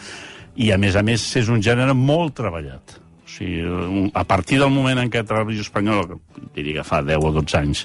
i 0.56 0.70
a 0.72 0.78
més 0.80 0.96
a 0.96 1.02
més 1.04 1.24
és 1.36 1.50
un 1.52 1.60
gènere 1.62 1.96
molt 1.96 2.38
treballat. 2.38 2.96
O 3.26 3.30
sigui, 3.36 4.06
a 4.16 4.22
partir 4.24 4.60
del 4.62 4.70
moment 4.72 5.02
en 5.02 5.10
què 5.12 5.24
Televisió 5.26 5.66
Espanyola, 5.66 6.06
que 6.08 6.46
diria 6.56 6.80
que 6.80 6.86
fa 6.88 7.02
10 7.04 7.26
o 7.26 7.32
12 7.36 7.58
anys, 7.58 7.82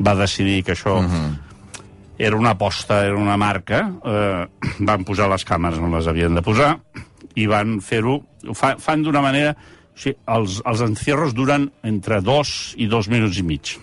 va 0.00 0.14
decidir 0.16 0.62
que 0.64 0.72
això 0.72 0.96
era 2.18 2.36
una 2.36 2.54
aposta, 2.54 3.04
era 3.06 3.16
una 3.16 3.36
marca, 3.36 3.84
eh, 4.04 4.46
van 4.90 5.06
posar 5.06 5.28
les 5.32 5.46
càmeres 5.46 5.80
on 5.82 5.94
les 5.94 6.10
havien 6.10 6.34
de 6.34 6.42
posar 6.44 6.76
i 7.34 7.48
van 7.50 7.80
fer-ho... 7.82 8.20
Ho 8.48 8.54
fa, 8.54 8.76
fan 8.78 9.02
d'una 9.06 9.22
manera... 9.24 9.54
O 9.94 9.98
sigui, 9.98 10.16
els, 10.26 10.58
els 10.66 10.80
encierros 10.82 11.36
duren 11.38 11.68
entre 11.86 12.18
dos 12.18 12.74
i 12.82 12.88
dos 12.90 13.06
minuts 13.06 13.38
i 13.38 13.44
mig 13.46 13.76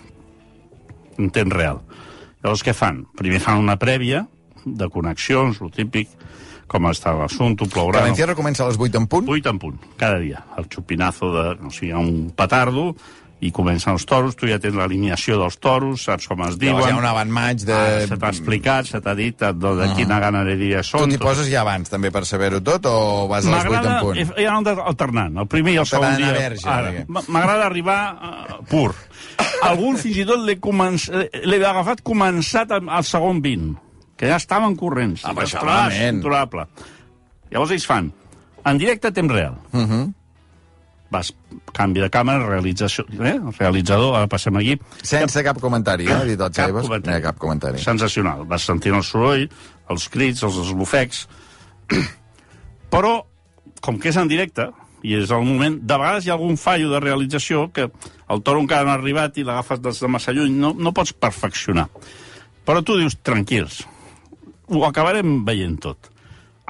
en 1.21 1.29
temps 1.31 1.55
real. 1.55 1.79
Llavors, 2.41 2.63
què 2.65 2.73
fan? 2.75 3.05
Primer 3.17 3.39
fan 3.43 3.61
una 3.61 3.77
prèvia 3.79 4.25
de 4.65 4.89
connexions, 4.91 5.61
el 5.63 5.71
típic, 5.73 6.11
com 6.71 6.87
està 6.89 7.13
l'assumpte, 7.17 7.67
plourà... 7.69 7.99
Que 7.99 8.03
no? 8.03 8.11
l'encierro 8.11 8.35
comença 8.37 8.65
a 8.65 8.69
les 8.69 8.79
8 8.79 9.01
en 9.01 9.07
punt? 9.11 9.29
8 9.29 9.51
en 9.51 9.59
punt, 9.61 9.79
cada 9.99 10.19
dia. 10.23 10.43
El 10.57 10.69
xupinazo 10.71 11.31
de... 11.35 11.45
O 11.67 11.71
sigui, 11.73 11.93
un 11.97 12.31
petardo 12.35 12.91
i 13.41 13.49
comencen 13.49 13.95
els 13.95 14.03
toros, 14.05 14.35
tu 14.37 14.45
ja 14.45 14.59
tens 14.61 14.75
l'alineació 14.77 15.39
dels 15.41 15.55
toros, 15.57 16.03
saps 16.05 16.27
com 16.29 16.43
es 16.45 16.59
diuen... 16.61 16.75
Llavors 16.77 16.91
hi 16.91 16.93
ha 16.93 16.99
un 16.99 17.07
avant-maig 17.09 17.63
de... 17.65 17.73
Ara 17.73 18.03
se 18.05 18.17
t'ha 18.21 18.29
explicat, 18.29 18.89
se 18.91 19.01
t'ha 19.01 19.15
dit 19.17 19.33
de, 19.41 19.71
de 19.79 19.87
quina 19.97 20.19
ganaderia 20.21 20.83
Tu 20.85 20.91
són. 20.91 21.09
t'hi 21.09 21.17
tot. 21.17 21.25
poses 21.25 21.49
ja 21.49 21.63
abans, 21.63 21.89
també, 21.89 22.11
per 22.13 22.21
saber-ho 22.29 22.61
tot, 22.61 22.85
o 22.85 23.25
vas 23.31 23.47
a 23.49 23.55
les 23.55 23.65
8 23.71 23.81
en 23.81 23.97
punt? 24.05 24.21
he, 24.21 24.27
he 24.43 24.47
anat 24.49 24.83
alternant, 24.85 25.41
el 25.41 25.49
primer 25.49 25.73
i 25.73 25.81
el 25.81 25.89
segon 25.89 26.21
dia. 26.21 27.01
M'agrada 27.09 27.65
arribar 27.65 27.99
uh, 28.13 28.61
pur. 28.69 28.93
Algun 29.65 29.97
fins 29.97 30.21
i 30.21 30.29
tot 30.29 30.45
l'he 30.45 30.59
començ... 30.61 31.09
l'he 31.09 31.61
agafat 31.65 32.05
començat 32.05 32.77
al 32.77 33.05
segon 33.09 33.41
20, 33.41 33.73
que 34.21 34.29
ja 34.29 34.37
estaven 34.37 34.77
corrents. 34.77 35.25
Ah, 35.25 35.33
però 35.33 35.49
això 35.49 35.65
Ostres, 35.65 36.01
intolerable. 36.13 36.69
Llavors 37.51 37.73
ells 37.73 37.89
fan, 37.89 38.13
en 38.69 38.77
directe 38.77 39.09
a 39.09 39.15
temps 39.17 39.33
real. 39.33 39.57
Uh 39.73 39.81
-huh. 39.81 40.03
Vas, 41.11 41.33
canvi 41.75 41.99
de 41.99 42.07
càmera, 42.11 42.45
realització... 42.47 43.03
Eh? 43.19 43.35
Realitzador, 43.57 44.15
ara 44.15 44.29
passem 44.31 44.55
aquí. 44.61 44.77
Sense 45.03 45.43
cap 45.43 45.59
comentari, 45.59 46.07
eh? 46.07 46.21
Dit 46.29 46.39
el 46.39 46.53
Cap 46.55 46.71
comentari. 46.71 47.17
Ha 47.17 47.25
cap 47.25 47.41
comentari. 47.41 47.81
Sensacional. 47.83 48.45
Vas 48.47 48.63
sentint 48.69 48.95
el 48.95 49.03
soroll, 49.03 49.49
els 49.91 50.07
crits, 50.13 50.45
els 50.47 50.61
esbufecs... 50.63 51.25
Però, 52.91 53.11
com 53.83 53.99
que 53.99 54.11
és 54.11 54.17
en 54.19 54.31
directe, 54.31 54.69
i 55.03 55.15
és 55.17 55.31
el 55.33 55.43
moment, 55.47 55.77
de 55.81 55.97
vegades 55.97 56.25
hi 56.25 56.31
ha 56.31 56.35
algun 56.37 56.57
fallo 56.59 56.91
de 56.91 56.99
realització 57.01 57.65
que 57.73 57.87
el 58.31 58.43
toro 58.45 58.61
encara 58.61 58.85
no 58.85 58.93
ha 58.93 58.99
arribat 58.99 59.39
i 59.39 59.45
l'agafes 59.47 59.81
des 59.81 60.01
de 60.03 60.09
massa 60.11 60.35
lluny, 60.35 60.53
no, 60.61 60.73
no 60.77 60.93
pots 60.95 61.13
perfeccionar. 61.13 61.87
Però 62.67 62.83
tu 62.85 62.99
dius, 62.99 63.17
tranquils, 63.25 63.81
ho 64.69 64.85
acabarem 64.87 65.41
veient 65.47 65.79
tot. 65.81 66.10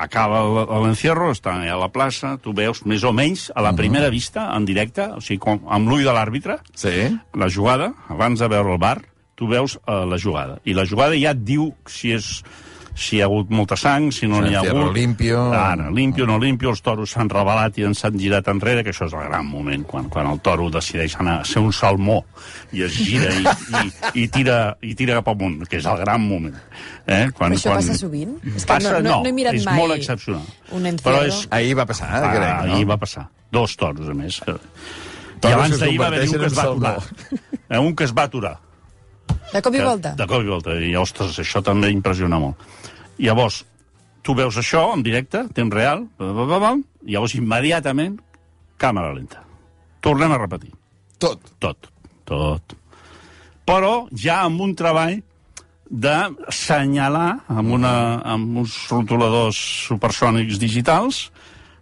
Acaba 0.01 0.41
l'encierro, 0.81 1.29
està 1.35 1.53
a 1.61 1.77
la 1.77 1.91
plaça, 1.93 2.33
tu 2.41 2.55
veus 2.57 2.81
més 2.89 3.03
o 3.05 3.11
menys 3.13 3.49
a 3.53 3.61
la 3.61 3.75
primera 3.77 4.09
vista, 4.09 4.47
en 4.55 4.65
directe, 4.65 5.05
o 5.13 5.21
sigui, 5.21 5.37
com, 5.43 5.61
amb 5.69 5.91
l'ull 5.91 6.03
de 6.07 6.15
l'àrbitre, 6.15 6.57
Sí? 6.73 7.11
la 7.37 7.49
jugada, 7.53 7.91
abans 8.09 8.41
de 8.41 8.49
veure 8.49 8.73
el 8.73 8.81
bar, 8.81 8.97
tu 9.37 9.47
veus 9.49 9.77
uh, 9.85 10.01
la 10.09 10.17
jugada. 10.17 10.59
I 10.65 10.73
la 10.77 10.87
jugada 10.89 11.17
ja 11.17 11.35
et 11.35 11.45
diu 11.45 11.71
si 11.89 12.15
és 12.17 12.41
si 12.95 13.15
hi 13.17 13.21
ha 13.21 13.25
hagut 13.25 13.49
molta 13.49 13.75
sang, 13.79 14.09
si 14.11 14.27
no 14.27 14.41
n'hi 14.43 14.53
ha 14.55 14.61
hagut... 14.61 14.91
limpio. 14.93 15.39
Ara, 15.55 15.89
limpio, 15.91 16.25
no 16.27 16.37
limpio, 16.39 16.69
els 16.73 16.81
toros 16.83 17.11
s'han 17.15 17.29
revelat 17.31 17.77
i 17.79 17.85
ens 17.87 18.03
han 18.05 18.17
girat 18.19 18.47
enrere, 18.51 18.83
que 18.83 18.91
això 18.91 19.07
és 19.07 19.13
el 19.15 19.23
gran 19.29 19.45
moment, 19.47 19.83
quan, 19.87 20.09
quan 20.11 20.27
el 20.27 20.39
toro 20.43 20.69
decideix 20.69 21.15
anar 21.19 21.39
a 21.41 21.45
ser 21.47 21.63
un 21.63 21.71
salmó 21.73 22.19
i 22.73 22.83
es 22.83 22.93
gira 22.99 23.31
i, 23.33 23.43
i, 23.45 24.23
i, 24.23 24.27
tira, 24.27 24.77
i 24.81 24.93
tira 24.95 25.15
cap 25.21 25.31
amunt, 25.33 25.61
que 25.71 25.77
és 25.79 25.85
el 25.87 25.97
gran 26.03 26.21
moment. 26.27 26.55
Eh? 27.07 27.29
Quan, 27.37 27.51
Però 27.55 27.59
això 27.59 27.75
passa 27.79 27.95
sovint? 27.97 28.35
És 28.55 28.65
que 28.65 28.73
Passa, 28.73 28.97
no- 28.99 29.03
no- 29.09 29.21
no 29.23 29.29
he 29.29 29.35
mirat 29.39 29.55
és 29.55 29.65
mai 29.65 29.79
molt 29.79 29.95
excepcional. 29.95 30.43
un 30.71 30.85
encierro. 30.85 31.17
Però 31.17 31.27
és, 31.27 31.47
Ahir 31.51 31.75
va 31.79 31.85
passar, 31.85 32.09
Ah, 32.11 32.33
crec, 32.35 32.67
no? 32.67 32.73
ahir 32.75 32.89
va 32.91 32.97
passar. 32.97 33.27
Dos 33.51 33.75
toros, 33.75 34.07
a 34.09 34.13
més. 34.13 34.41
I 34.47 35.39
que 35.41 35.53
abans 35.55 35.73
es 35.73 35.79
d'ahir 35.81 35.97
va 35.99 36.07
haver 36.11 36.27
un 36.27 36.35
que 36.37 36.45
es 36.45 36.53
va 36.55 36.63
aturar. 36.69 36.97
Eh, 37.71 37.79
un 37.79 37.95
que 37.95 38.03
es 38.05 38.13
va 38.13 38.23
aturar. 38.29 38.59
De 39.51 39.59
cop 39.61 39.75
i 39.75 39.79
volta? 39.83 40.13
De 40.15 40.27
cop 40.27 40.43
i 40.43 40.47
volta. 40.47 40.75
I, 40.79 40.93
ostres, 40.95 41.37
això 41.41 41.59
també 41.65 41.89
impressiona 41.91 42.37
molt. 42.39 42.55
Llavors, 43.21 43.61
tu 44.25 44.33
veus 44.37 44.57
això 44.57 44.87
en 44.95 45.03
directe, 45.05 45.45
temps 45.55 45.73
real, 45.73 46.07
ba, 46.17 46.31
ba, 46.33 46.45
ba, 46.49 46.59
ba, 46.61 46.75
i 47.05 47.15
llavors 47.15 47.35
immediatament, 47.37 48.17
càmera 48.81 49.13
lenta. 49.13 49.43
Tornem 50.01 50.33
a 50.33 50.39
repetir. 50.41 50.71
Tot. 51.21 51.51
Tot. 51.61 51.91
Tot. 52.25 52.73
Però 53.67 53.93
ja 54.17 54.41
amb 54.47 54.61
un 54.65 54.73
treball 54.77 55.19
d'assenyalar 55.91 57.29
amb, 57.51 57.73
una, 57.75 57.93
amb 58.23 58.61
uns 58.63 58.77
rotuladors 58.89 59.59
supersònics 59.89 60.57
digitals 60.61 61.25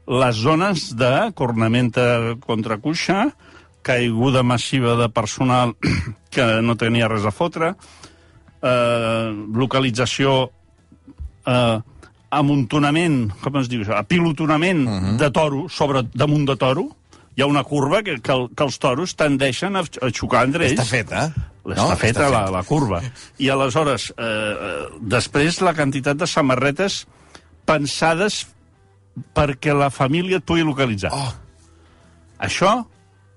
les 0.09 0.39
zones 0.41 0.87
de 0.97 1.29
cornamenta 1.37 2.35
contra 2.41 2.79
cuixa, 2.81 3.27
caiguda 3.85 4.41
massiva 4.41 4.95
de 4.97 5.07
personal 5.13 5.75
que 6.33 6.47
no 6.65 6.75
tenia 6.75 7.07
res 7.07 7.27
a 7.29 7.31
fotre, 7.31 7.75
eh, 8.65 9.29
localització 9.53 10.49
eh, 11.45 11.79
amuntonament, 12.29 13.31
com 13.41 13.59
es 13.61 13.69
diu 13.69 13.83
això, 13.83 13.97
apilotonament 13.97 14.87
uh 14.87 14.93
-huh. 14.93 15.17
de 15.17 15.29
toro 15.31 15.67
sobre 15.69 16.03
damunt 16.13 16.45
de 16.47 16.55
toro, 16.55 16.89
hi 17.35 17.41
ha 17.41 17.47
una 17.47 17.63
curva 17.63 18.01
que, 18.03 18.19
que, 18.19 18.35
que 18.55 18.63
els 18.63 18.77
toros 18.77 19.15
tendeixen 19.15 19.75
a, 19.75 19.79
a 19.79 20.09
xocar 20.11 20.43
entre 20.43 20.65
ells. 20.67 20.79
Està 20.79 20.85
feta. 20.85 21.33
Està 21.65 21.95
feta 21.95 22.29
la, 22.29 22.49
la 22.51 22.63
curva. 22.63 23.01
I 23.37 23.49
aleshores, 23.49 24.09
eh, 24.17 24.25
eh, 24.25 24.85
després 24.99 25.61
la 25.61 25.73
quantitat 25.73 26.17
de 26.17 26.27
samarretes 26.27 27.05
pensades 27.65 28.47
perquè 29.35 29.75
la 29.75 29.89
família 29.89 30.37
et 30.37 30.43
pugui 30.43 30.65
localitzar. 30.67 31.11
Oh. 31.13 31.31
Això, 32.39 32.85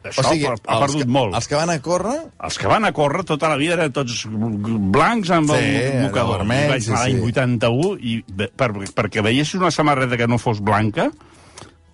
això 0.05 0.23
O 0.25 0.29
sigui, 0.33 0.47
ha, 0.47 0.53
ha 0.57 0.77
els 0.77 0.83
perdut 0.87 1.03
que, 1.05 1.11
molt. 1.15 1.35
Els 1.39 1.49
que 1.49 1.57
van 1.57 1.71
a 1.71 1.79
córrer... 1.85 2.17
Els 2.49 2.59
que 2.59 2.67
van 2.71 2.85
a 2.85 2.93
córrer 2.97 3.25
tota 3.29 3.49
la 3.53 3.57
vida 3.61 3.75
eren 3.79 3.93
tots 3.95 4.25
blancs 4.29 5.31
amb 5.31 5.51
Sí, 5.53 5.59
el 5.63 6.01
mocador. 6.07 6.39
vermell, 6.43 6.71
vaig 6.75 6.83
sí, 6.83 6.91
anar 6.91 7.03
l'any 7.05 7.19
sí. 7.21 7.29
81 7.33 7.93
i 8.01 8.17
per, 8.57 8.71
perquè 8.97 9.23
veiessis 9.23 9.61
una 9.61 9.71
samarreta 9.71 10.17
que 10.19 10.27
no 10.29 10.39
fos 10.43 10.61
blanca, 10.61 11.11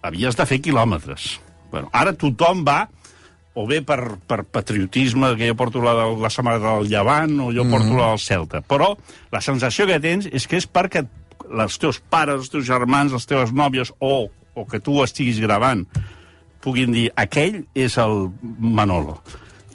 havies 0.03 0.37
de 0.38 0.47
fer 0.47 0.61
quilòmetres. 0.64 1.38
Bueno, 1.73 1.90
ara 1.92 2.14
tothom 2.16 2.64
va 2.64 2.87
o 3.59 3.64
bé 3.66 3.81
per, 3.83 3.99
per 4.31 4.44
patriotisme, 4.47 5.33
que 5.37 5.49
jo 5.49 5.57
porto 5.59 5.81
la, 5.83 5.92
la 6.14 6.31
samarreta 6.31 6.77
del 6.79 6.88
Llevant, 6.92 7.33
o 7.42 7.49
jo 7.53 7.64
Mhm. 7.64 7.71
porto 7.73 7.97
la 7.99 8.11
del 8.12 8.21
Celta. 8.23 8.61
Però 8.62 8.92
la 9.33 9.40
sensació 9.42 9.85
que 9.87 9.99
tens 9.99 10.29
és 10.31 10.47
que 10.47 10.57
és 10.57 10.68
perquè 10.71 11.03
els 11.51 11.79
teus 11.79 11.99
pares, 11.99 12.37
els 12.44 12.51
teus 12.51 12.64
germans, 12.68 13.11
les 13.12 13.27
teves 13.27 13.51
nòvies, 13.53 13.90
o, 13.99 14.29
o 14.55 14.66
que 14.66 14.79
tu 14.81 15.03
estiguis 15.03 15.40
gravant, 15.40 15.87
puguin 16.64 16.92
dir, 16.92 17.09
aquell 17.16 17.62
és 17.75 17.99
el 18.03 18.31
Manolo. 18.59 19.18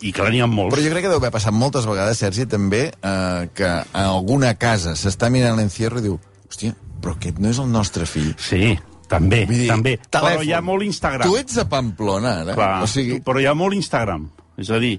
I 0.03 0.11
que 0.11 0.25
n'hi 0.29 0.41
ha 0.43 0.47
molts. 0.51 0.73
Però 0.75 0.83
jo 0.83 0.91
crec 0.91 1.05
que 1.05 1.11
deu 1.11 1.21
haver 1.21 1.31
passat 1.31 1.55
moltes 1.55 1.85
vegades, 1.87 2.19
Sergi, 2.19 2.45
també, 2.51 2.89
eh, 2.91 3.49
que 3.55 3.69
en 3.69 4.01
alguna 4.03 4.53
casa 4.59 4.97
s'està 4.99 5.29
mirant 5.31 5.55
l'encierro 5.55 6.01
i 6.01 6.07
diu 6.09 6.17
hòstia, 6.49 6.75
però 7.01 7.15
aquest 7.15 7.39
no 7.39 7.49
és 7.53 7.61
el 7.63 7.71
nostre 7.71 8.05
fill. 8.05 8.33
Sí, 8.37 8.73
també, 9.07 9.45
Vull 9.47 9.63
dir, 9.63 9.69
també. 9.71 9.95
Però 10.01 10.19
telèfon. 10.19 10.45
hi 10.47 10.53
ha 10.53 10.61
molt 10.61 10.83
Instagram. 10.83 11.29
Tu 11.29 11.37
ets 11.39 11.57
a 11.57 11.69
Pamplona, 11.69 12.35
ara. 12.43 12.55
Clar, 12.57 12.83
o 12.83 12.87
sigui, 12.87 13.21
però 13.23 13.39
hi 13.39 13.47
ha 13.47 13.53
molt 13.55 13.77
Instagram. 13.79 14.27
És 14.57 14.69
a 14.69 14.79
dir, 14.79 14.97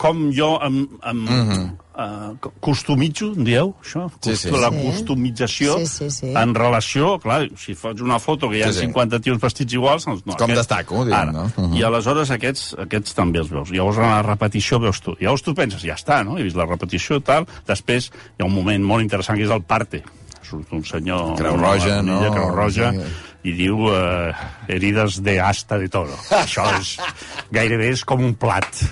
com 0.00 0.30
jo 0.32 0.54
em, 0.64 0.80
em 1.04 1.16
mm 1.16 1.28
-hmm. 1.28 1.70
uh, 2.00 2.50
costumitzo, 2.60 3.32
en 3.36 3.44
dieu, 3.44 3.74
això? 3.84 4.08
Sí, 4.20 4.36
sí. 4.36 4.50
La 4.50 4.70
Sí. 4.70 4.82
costumització 4.86 5.76
Sí, 5.78 5.86
sí, 5.86 6.10
sí. 6.10 6.32
en 6.34 6.54
relació, 6.54 7.18
clar, 7.18 7.50
si 7.56 7.74
fots 7.74 8.00
una 8.00 8.18
foto 8.18 8.48
que 8.48 8.58
hi 8.58 8.62
ha 8.62 8.72
Sí, 8.72 8.78
sí. 8.80 8.86
50 8.86 9.20
tios 9.20 9.38
vestits 9.38 9.72
iguals... 9.74 10.06
Doncs, 10.06 10.24
no, 10.24 10.36
Com 10.36 10.54
destaco, 10.54 11.04
diguem, 11.04 11.20
Ara, 11.20 11.32
no? 11.32 11.50
Mhm. 11.56 11.76
I 11.76 11.82
aleshores 11.82 12.30
aquests, 12.30 12.74
aquests 12.78 13.14
també 13.14 13.38
els 13.40 13.50
veus. 13.50 13.70
Llavors 13.70 13.98
a 13.98 14.00
la 14.02 14.22
repetició 14.22 14.78
veus 14.80 15.00
tu. 15.00 15.14
Llavors 15.20 15.42
tu 15.42 15.54
penses, 15.54 15.82
ja 15.82 15.94
està, 15.94 16.24
no? 16.24 16.38
He 16.38 16.42
vist 16.42 16.56
la 16.56 16.64
repetició, 16.66 17.20
tal. 17.20 17.46
Després 17.66 18.10
hi 18.38 18.42
ha 18.42 18.46
un 18.46 18.54
moment 18.54 18.82
molt 18.82 19.02
interessant 19.02 19.36
que 19.36 19.44
és 19.44 19.50
el 19.50 19.62
parte. 19.62 20.02
Surt 20.46 20.72
un 20.72 20.84
senyor... 20.84 21.34
Creu 21.38 21.58
Roja, 21.60 22.00
no? 22.02 22.20
Creu 22.32 22.54
Roja, 22.54 22.92
i 23.46 23.52
diu 23.56 23.86
eh, 23.92 24.32
herides 24.68 25.20
de 25.24 25.38
asta 25.40 25.78
de 25.80 25.88
toro. 25.92 26.16
Això 26.42 26.66
és, 26.78 26.96
gairebé 27.52 27.92
és 27.94 28.04
com 28.04 28.24
un 28.24 28.34
plat. 28.34 28.82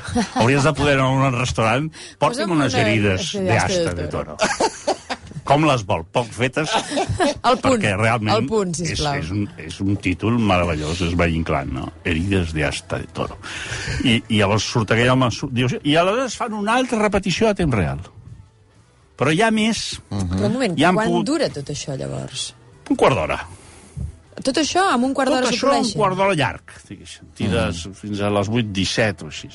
Hauries 0.41 0.65
de 0.65 0.75
poder 0.77 0.97
anar 0.99 1.09
a 1.09 1.33
un 1.33 1.41
restaurant, 1.41 1.91
porta'm 2.21 2.49
Posa'm 2.49 2.57
unes 2.57 2.79
herides 2.79 3.35
de 3.37 3.59
asta 3.59 3.97
de 3.99 4.09
toro. 4.13 4.39
Com 5.49 5.65
les 5.65 5.81
vol? 5.89 6.03
Poc 6.13 6.29
fetes? 6.37 6.69
El 6.77 7.57
punt, 7.57 7.79
Perquè 7.79 7.95
realment 7.97 8.35
el 8.35 8.49
punt, 8.51 8.75
és, 8.77 8.91
sisplau. 8.91 9.17
és, 9.17 9.31
un, 9.33 9.47
és 9.65 9.79
un 9.81 9.97
títol 10.05 10.37
meravellós, 10.37 11.01
és 11.07 11.15
vehinclant, 11.17 11.73
no? 11.73 11.87
Herides 12.05 12.53
de 12.57 12.67
asta 12.69 13.01
de 13.01 13.09
toro. 13.17 13.39
I, 14.05 14.19
i 14.29 14.43
llavors 14.43 14.69
surt 14.69 14.93
aquell 14.93 15.15
home, 15.15 15.31
diu, 15.57 15.73
i 15.89 15.97
aleshores 15.97 16.37
fan 16.37 16.57
una 16.59 16.77
altra 16.77 17.01
repetició 17.01 17.49
a 17.49 17.57
temps 17.57 17.81
real. 17.81 18.05
Però 19.19 19.33
hi 19.35 19.41
ha 19.43 19.51
més, 19.51 20.01
Però 20.09 20.47
un 20.47 20.53
moment, 20.55 20.77
Ja 20.79 20.93
quan 20.95 21.09
pogut- 21.11 21.27
dura 21.27 21.49
tot 21.51 21.71
això, 21.75 21.97
llavors? 21.99 22.53
un 22.89 22.97
quart 22.97 23.17
d'hora. 23.19 23.39
Tot 24.39 24.57
això 24.63 24.85
amb 24.95 25.05
un 25.05 25.15
quart 25.15 25.29
Tot 25.29 25.41
d'hora 25.41 25.49
això 25.51 25.59
s'ho 25.59 25.67
un 25.67 25.73
produeixen? 25.75 25.99
quart 26.01 26.17
d'hora 26.17 26.35
llarg, 26.39 26.75
diguéssim. 26.89 27.27
Tires 27.35 27.87
mm. 27.89 27.93
fins 27.99 28.21
a 28.21 28.31
les 28.31 28.49
8, 28.49 28.71
17 28.73 29.25
o 29.25 29.33
així. 29.33 29.51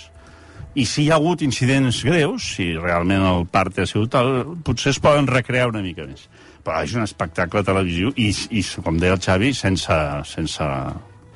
I 0.75 0.85
si 0.89 1.03
hi 1.05 1.09
ha 1.11 1.15
hagut 1.15 1.41
incidents 1.45 2.03
greus, 2.03 2.43
si 2.57 2.73
realment 2.75 3.21
el 3.21 3.45
part 3.47 3.79
ha 3.79 3.85
sigut 3.85 4.11
tal, 4.11 4.57
potser 4.65 4.89
es 4.91 4.99
poden 4.99 5.27
recrear 5.27 5.69
una 5.69 5.81
mica 5.85 6.03
més. 6.05 6.27
Però 6.63 6.83
és 6.83 6.93
un 6.95 7.03
espectacle 7.03 7.63
televisiu 7.63 8.11
i, 8.17 8.29
i 8.51 8.63
com 8.83 8.97
deia 8.99 9.13
el 9.15 9.21
Xavi, 9.21 9.53
sense, 9.53 9.97
sense, 10.25 10.67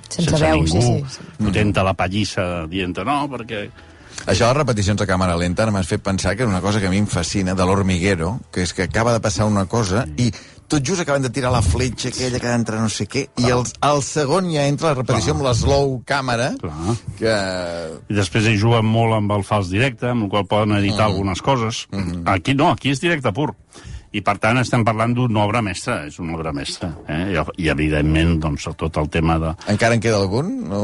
Sense 0.09 0.37
veu, 0.39 0.61
ningú 0.63 0.81
sí, 0.81 0.81
sí, 0.81 1.17
sí. 1.19 1.43
fotent 1.43 1.73
la 1.83 1.93
pallissa 1.93 2.65
dient 2.67 2.97
no, 3.05 3.27
perquè... 3.31 3.69
Això 4.27 4.43
de 4.43 4.51
les 4.51 4.57
repeticions 4.59 4.99
a 5.01 5.07
càmera 5.07 5.37
lenta 5.39 5.65
m'has 5.71 5.87
fet 5.87 6.03
pensar 6.03 6.35
que 6.35 6.43
és 6.43 6.49
una 6.49 6.59
cosa 6.61 6.81
que 6.83 6.89
a 6.89 6.91
mi 6.91 6.99
em 6.99 7.07
fascina 7.07 7.53
de 7.55 7.65
l'hormiguero, 7.65 8.33
que 8.51 8.61
és 8.67 8.73
que 8.75 8.83
acaba 8.83 9.13
de 9.15 9.21
passar 9.23 9.45
una 9.47 9.65
cosa 9.71 10.03
i 10.19 10.27
tot 10.67 10.83
just 10.83 10.99
acaben 10.99 11.23
de 11.23 11.29
tirar 11.31 11.47
la 11.53 11.61
fletxa 11.63 12.09
aquella 12.11 12.41
que 12.43 12.47
ha 12.49 12.51
d'entrar 12.57 12.81
no 12.83 12.89
sé 12.91 13.05
què, 13.07 13.21
i 13.39 13.47
el, 13.55 13.61
el 13.87 14.01
segon 14.03 14.49
ja 14.51 14.65
entra 14.67 14.89
la 14.91 14.97
repetició 14.99 15.31
amb 15.31 15.45
la 15.45 15.53
slow 15.55 16.01
càmera, 16.05 16.49
Clar. 16.59 16.95
que... 17.21 17.35
I 18.11 18.17
després 18.17 18.49
ells 18.51 18.59
juguen 18.59 18.83
molt 18.83 19.15
amb 19.15 19.31
el 19.31 19.45
fals 19.47 19.71
directe, 19.71 20.09
amb 20.11 20.27
el 20.27 20.29
qual 20.33 20.43
poden 20.51 20.75
editar 20.75 21.07
Mm. 21.07 21.13
algunes 21.13 21.41
coses. 21.41 21.85
Mm-hmm. 21.93 22.27
Aquí 22.35 22.53
no, 22.53 22.67
aquí 22.75 22.91
és 22.91 22.99
directe 22.99 23.31
pur. 23.31 23.53
I, 24.15 24.21
per 24.23 24.37
tant, 24.39 24.57
estem 24.61 24.85
parlant 24.87 25.11
d'una 25.13 25.41
obra 25.43 25.59
mestra, 25.61 25.97
és 26.07 26.15
una 26.23 26.37
obra 26.37 26.53
mestra. 26.55 26.89
Eh? 27.11 27.33
I, 27.33 27.41
I, 27.59 27.67
evidentment, 27.73 28.37
doncs, 28.39 28.69
tot 28.79 28.97
el 29.01 29.09
tema 29.13 29.35
de... 29.41 29.51
Encara 29.73 29.97
en 29.97 30.03
queda 30.03 30.21
algun? 30.21 30.53
No, 30.69 30.79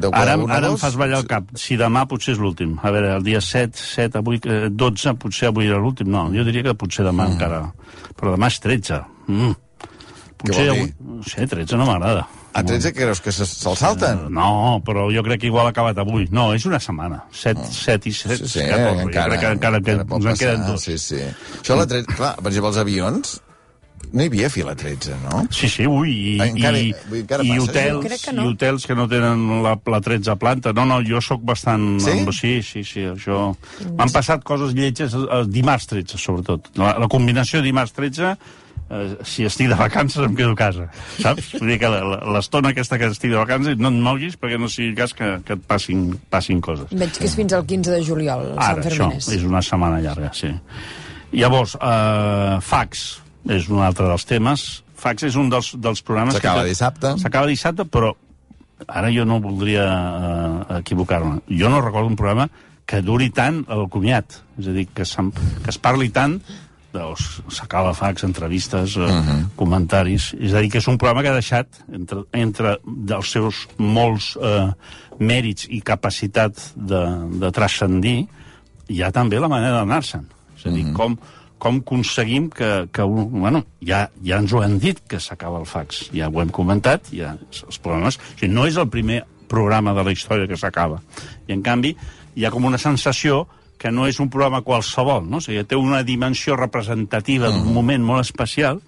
deu 0.00 0.14
Ara, 0.16 0.36
un 0.40 0.46
o 0.48 0.52
ara 0.54 0.70
em 0.72 0.78
fas 0.80 0.96
ballar 0.96 1.20
el 1.20 1.28
cap. 1.28 1.50
Si 1.60 1.76
demà 1.80 2.06
potser 2.08 2.32
és 2.34 2.40
l'últim. 2.40 2.78
A 2.82 2.90
veure, 2.94 3.12
el 3.18 3.26
dia 3.26 3.42
7, 3.44 3.76
7 3.76 4.22
avui, 4.22 4.40
eh, 4.48 4.70
12, 4.72 5.14
potser 5.20 5.50
avui 5.52 5.68
era 5.68 5.78
l'últim. 5.82 6.08
No, 6.10 6.24
jo 6.32 6.46
diria 6.48 6.64
que 6.70 6.74
potser 6.78 7.04
demà 7.04 7.28
Mm. 7.28 7.36
encara... 7.36 7.60
Però 8.16 8.32
demà 8.32 8.48
és 8.48 8.58
13. 8.64 9.02
Mm. 9.28 9.52
Potser 10.40 10.70
avui... 10.72 10.88
No 11.04 11.22
sé, 11.28 11.46
13 11.46 11.76
no 11.76 11.86
m'agrada. 11.88 12.24
A 12.54 12.62
13 12.62 12.92
que 12.92 13.00
creus 13.02 13.20
que 13.20 13.32
se- 13.34 13.46
se'l 13.50 13.74
salten? 13.76 14.28
No, 14.30 14.80
però 14.86 15.08
jo 15.10 15.22
crec 15.26 15.40
que 15.42 15.48
igual 15.50 15.66
ha 15.66 15.70
acabat 15.74 15.98
avui. 15.98 16.28
No, 16.30 16.52
és 16.54 16.64
una 16.66 16.78
setmana. 16.78 17.24
7, 17.32 17.60
7 17.70 18.08
i 18.08 18.12
7, 18.12 18.36
Sí, 18.36 18.48
sí, 18.48 18.60
14. 18.68 19.02
encara, 19.02 19.02
jo 19.02 19.08
crec 19.08 19.40
que 19.40 19.52
encara, 19.52 19.80
que 19.80 19.90
encara 19.90 20.04
pot 20.06 20.22
ens 20.22 20.30
en 20.30 20.36
queden 20.46 20.66
dos. 20.68 20.82
Sí, 20.86 20.98
sí. 20.98 21.18
Això 21.62 21.74
la 21.76 21.86
13, 21.90 22.06
clar, 22.14 22.36
per 22.36 22.52
exemple, 22.52 22.68
els 22.70 22.78
avions, 22.78 23.40
no 24.12 24.22
hi 24.22 24.26
havia 24.30 24.48
fila 24.50 24.76
13, 24.76 25.16
no? 25.24 25.42
Sí, 25.50 25.68
sí, 25.68 25.86
ui, 25.90 26.12
i, 26.36 26.38
Encara- 26.44 26.78
i, 26.78 26.92
vull 27.10 27.18
encara 27.24 27.42
i 27.42 27.48
passa, 27.56 27.62
hotels, 27.64 27.92
Jo 27.96 28.00
crec 28.06 28.20
que 28.28 28.32
no. 28.36 28.42
i 28.44 28.52
hotels 28.52 28.86
que 28.86 28.94
no 28.94 29.08
tenen 29.08 29.62
la, 29.64 29.74
la 29.90 30.00
13 30.00 30.36
planta. 30.38 30.72
No, 30.72 30.84
no, 30.86 31.00
jo 31.02 31.20
sóc 31.20 31.42
bastant... 31.42 31.98
Sí? 32.04 32.10
amb- 32.20 32.30
sí, 32.32 32.62
sí, 32.62 32.84
sí, 32.84 33.00
això... 33.10 33.56
M'han 33.96 34.12
passat 34.14 34.44
coses 34.46 34.76
lletges 34.78 35.16
dimarts 35.50 35.88
13, 35.90 36.18
sobretot. 36.22 36.70
La, 36.78 36.94
la 37.02 37.08
combinació 37.10 37.62
dimarts 37.66 37.92
13 37.98 38.36
eh, 38.90 39.16
si 39.24 39.46
estic 39.48 39.68
de 39.70 39.78
vacances 39.78 40.22
em 40.24 40.34
quedo 40.36 40.52
a 40.52 40.58
casa, 40.58 40.88
saps? 41.20 41.52
Vull 41.58 41.72
dir 41.72 41.78
que 41.82 41.90
l'estona 42.34 42.72
aquesta 42.74 42.98
que 43.00 43.08
estic 43.12 43.32
de 43.32 43.40
vacances 43.40 43.78
no 43.80 43.92
et 43.92 44.00
moguis 44.06 44.36
perquè 44.40 44.58
no 44.60 44.68
sigui 44.72 44.94
cas 44.98 45.14
que, 45.16 45.30
que 45.46 45.56
et 45.58 45.64
passin, 45.68 46.06
passin 46.32 46.60
coses. 46.64 46.90
Veig 46.92 47.16
que 47.16 47.28
és 47.28 47.36
fins 47.38 47.56
al 47.56 47.66
15 47.68 47.96
de 47.96 48.02
juliol, 48.06 48.46
Ara, 48.56 48.82
Sant 48.82 48.92
això, 48.92 49.08
Fermines. 49.10 49.30
és 49.38 49.46
una 49.48 49.62
setmana 49.64 50.00
llarga, 50.04 50.32
sí. 50.36 50.52
Llavors, 51.34 51.76
eh, 51.80 52.58
fax 52.62 53.06
és 53.50 53.68
un 53.68 53.82
altre 53.84 54.06
dels 54.08 54.24
temes. 54.28 54.66
Fax 55.04 55.26
és 55.28 55.34
un 55.36 55.50
dels, 55.52 55.74
dels 55.82 56.00
programes... 56.06 56.36
S'acaba 56.38 56.62
dissabte. 56.64 57.16
S'acaba 57.20 57.50
dissabte, 57.50 57.84
però 57.84 58.14
ara 58.88 59.10
jo 59.12 59.24
no 59.28 59.40
voldria 59.42 59.84
eh, 59.88 60.78
equivocar-me. 60.78 61.42
Jo 61.50 61.68
no 61.72 61.82
recordo 61.82 62.08
un 62.08 62.16
programa 62.16 62.48
que 62.86 63.00
duri 63.02 63.30
tant 63.32 63.62
el 63.72 63.86
comiat. 63.92 64.38
És 64.60 64.68
a 64.70 64.74
dir, 64.76 64.86
que, 64.94 65.04
que 65.04 65.72
es 65.72 65.80
parli 65.82 66.10
tant 66.14 66.38
doncs, 66.94 67.42
s'acaba 67.52 67.94
fax, 67.96 68.24
entrevistes, 68.26 68.96
eh, 68.96 69.38
comentaris... 69.58 70.30
És 70.38 70.54
a 70.54 70.62
dir, 70.62 70.70
que 70.72 70.80
és 70.80 70.88
un 70.90 70.98
programa 71.00 71.24
que 71.24 71.32
ha 71.32 71.38
deixat, 71.38 71.80
entre, 71.92 72.24
entre 72.38 72.76
dels 72.84 73.32
seus 73.34 73.64
molts 73.78 74.34
eh, 74.38 74.70
mèrits 75.18 75.68
i 75.70 75.82
capacitat 75.84 76.60
de, 76.74 77.02
de 77.42 77.52
transcendir, 77.54 78.18
hi 78.90 79.00
ha 79.02 79.10
també 79.14 79.40
la 79.40 79.50
manera 79.50 79.80
d'anar-se'n. 79.80 80.26
És 80.58 80.66
a 80.68 80.74
dir, 80.74 80.86
com, 80.96 81.16
com 81.58 81.80
aconseguim 81.82 82.48
que, 82.52 82.70
que 82.94 83.06
un, 83.06 83.28
bueno, 83.40 83.64
ja, 83.84 84.06
ja 84.24 84.40
ens 84.42 84.54
ho 84.54 84.62
han 84.64 84.78
dit 84.82 85.00
que 85.08 85.20
s'acaba 85.22 85.60
el 85.62 85.68
fax, 85.68 86.08
ja 86.14 86.30
ho 86.30 86.42
hem 86.42 86.52
comentat, 86.54 87.10
ja 87.14 87.34
els 87.50 87.80
problemes... 87.82 88.20
O 88.20 88.38
sigui, 88.38 88.52
no 88.54 88.68
és 88.70 88.78
el 88.80 88.90
primer 88.92 89.22
programa 89.50 89.94
de 89.96 90.06
la 90.06 90.14
història 90.14 90.48
que 90.50 90.58
s'acaba. 90.60 91.00
I, 91.46 91.54
en 91.56 91.62
canvi, 91.64 91.94
hi 92.34 92.46
ha 92.46 92.52
com 92.54 92.66
una 92.66 92.80
sensació 92.80 93.44
que 93.78 93.90
no 93.92 94.06
és 94.06 94.20
un 94.20 94.30
programa 94.30 94.62
qualsevol, 94.62 95.26
no? 95.28 95.38
O 95.38 95.44
sigui, 95.44 95.64
té 95.68 95.76
una 95.76 96.02
dimensió 96.06 96.56
representativa 96.56 97.50
d'un 97.52 97.72
moment 97.74 98.02
molt 98.04 98.24
especial, 98.24 98.80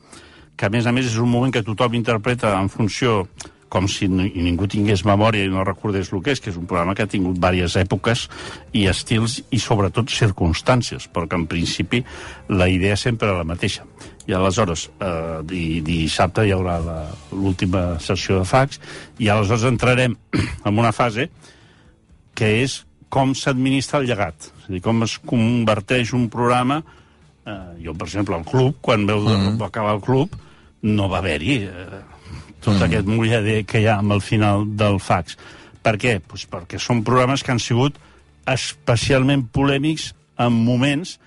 que 0.56 0.66
a 0.66 0.70
més 0.72 0.86
a 0.86 0.92
més 0.92 1.06
és 1.10 1.18
un 1.20 1.28
moment 1.28 1.52
que 1.52 1.62
tothom 1.66 1.94
interpreta 1.98 2.54
en 2.60 2.70
funció 2.72 3.26
com 3.68 3.88
si 3.90 4.06
ni- 4.08 4.30
ningú 4.30 4.68
tingués 4.70 5.02
memòria 5.04 5.44
i 5.44 5.50
no 5.50 5.64
recordés 5.66 6.12
el 6.14 6.22
que 6.22 6.30
és, 6.32 6.40
que 6.40 6.50
és 6.52 6.56
un 6.56 6.68
programa 6.70 6.94
que 6.94 7.02
ha 7.02 7.10
tingut 7.10 7.34
diverses 7.34 7.74
èpoques 7.82 8.28
i 8.72 8.86
estils 8.86 9.40
i 9.50 9.58
sobretot 9.58 10.08
circumstàncies, 10.08 11.08
perquè 11.12 11.34
en 11.34 11.48
principi 11.50 12.04
la 12.48 12.68
idea 12.70 12.96
sempre 12.96 13.28
era 13.28 13.38
la 13.42 13.44
mateixa. 13.44 13.82
I 14.26 14.32
aleshores, 14.38 14.86
eh, 15.02 15.42
di, 15.44 15.80
dissabte 15.82 16.46
hi 16.46 16.52
haurà 16.54 16.78
la- 16.80 17.10
l'última 17.32 17.98
sessió 18.00 18.38
de 18.38 18.44
fax 18.48 18.80
i 19.18 19.28
aleshores 19.28 19.64
entrarem 19.68 20.16
en 20.64 20.78
una 20.78 20.92
fase 20.92 21.28
que 22.34 22.62
és 22.62 22.84
com 23.16 23.32
s'administra 23.32 24.02
el 24.02 24.10
llegat. 24.10 24.50
És 24.60 24.68
a 24.68 24.74
dir, 24.74 24.82
com 24.84 25.04
es 25.08 25.16
converteix 25.24 26.12
un 26.16 26.28
programa... 26.32 26.82
Eh, 27.46 27.58
jo, 27.84 27.94
per 27.94 28.08
exemple, 28.08 28.34
al 28.36 28.44
club, 28.44 28.80
quan 28.82 29.06
veu 29.06 29.20
mm 29.22 29.36
-hmm. 29.36 29.64
acabar 29.64 29.94
el 29.94 30.02
club, 30.02 30.34
no 30.82 31.08
va 31.08 31.18
haver-hi 31.18 31.56
eh, 31.62 32.00
tot 32.60 32.74
mm 32.74 32.78
-hmm. 32.78 32.84
aquest 32.84 33.06
mullader 33.06 33.64
que 33.64 33.80
hi 33.80 33.86
ha 33.86 33.98
amb 33.98 34.12
el 34.12 34.20
final 34.20 34.66
del 34.76 34.98
fax. 35.00 35.36
Per 35.82 35.96
què? 35.96 36.20
Pues 36.20 36.48
perquè 36.50 36.78
són 36.78 37.04
programes 37.04 37.42
que 37.42 37.52
han 37.52 37.60
sigut 37.60 37.94
especialment 38.46 39.48
polèmics 39.52 40.14
en 40.38 40.52
moments 40.52 41.18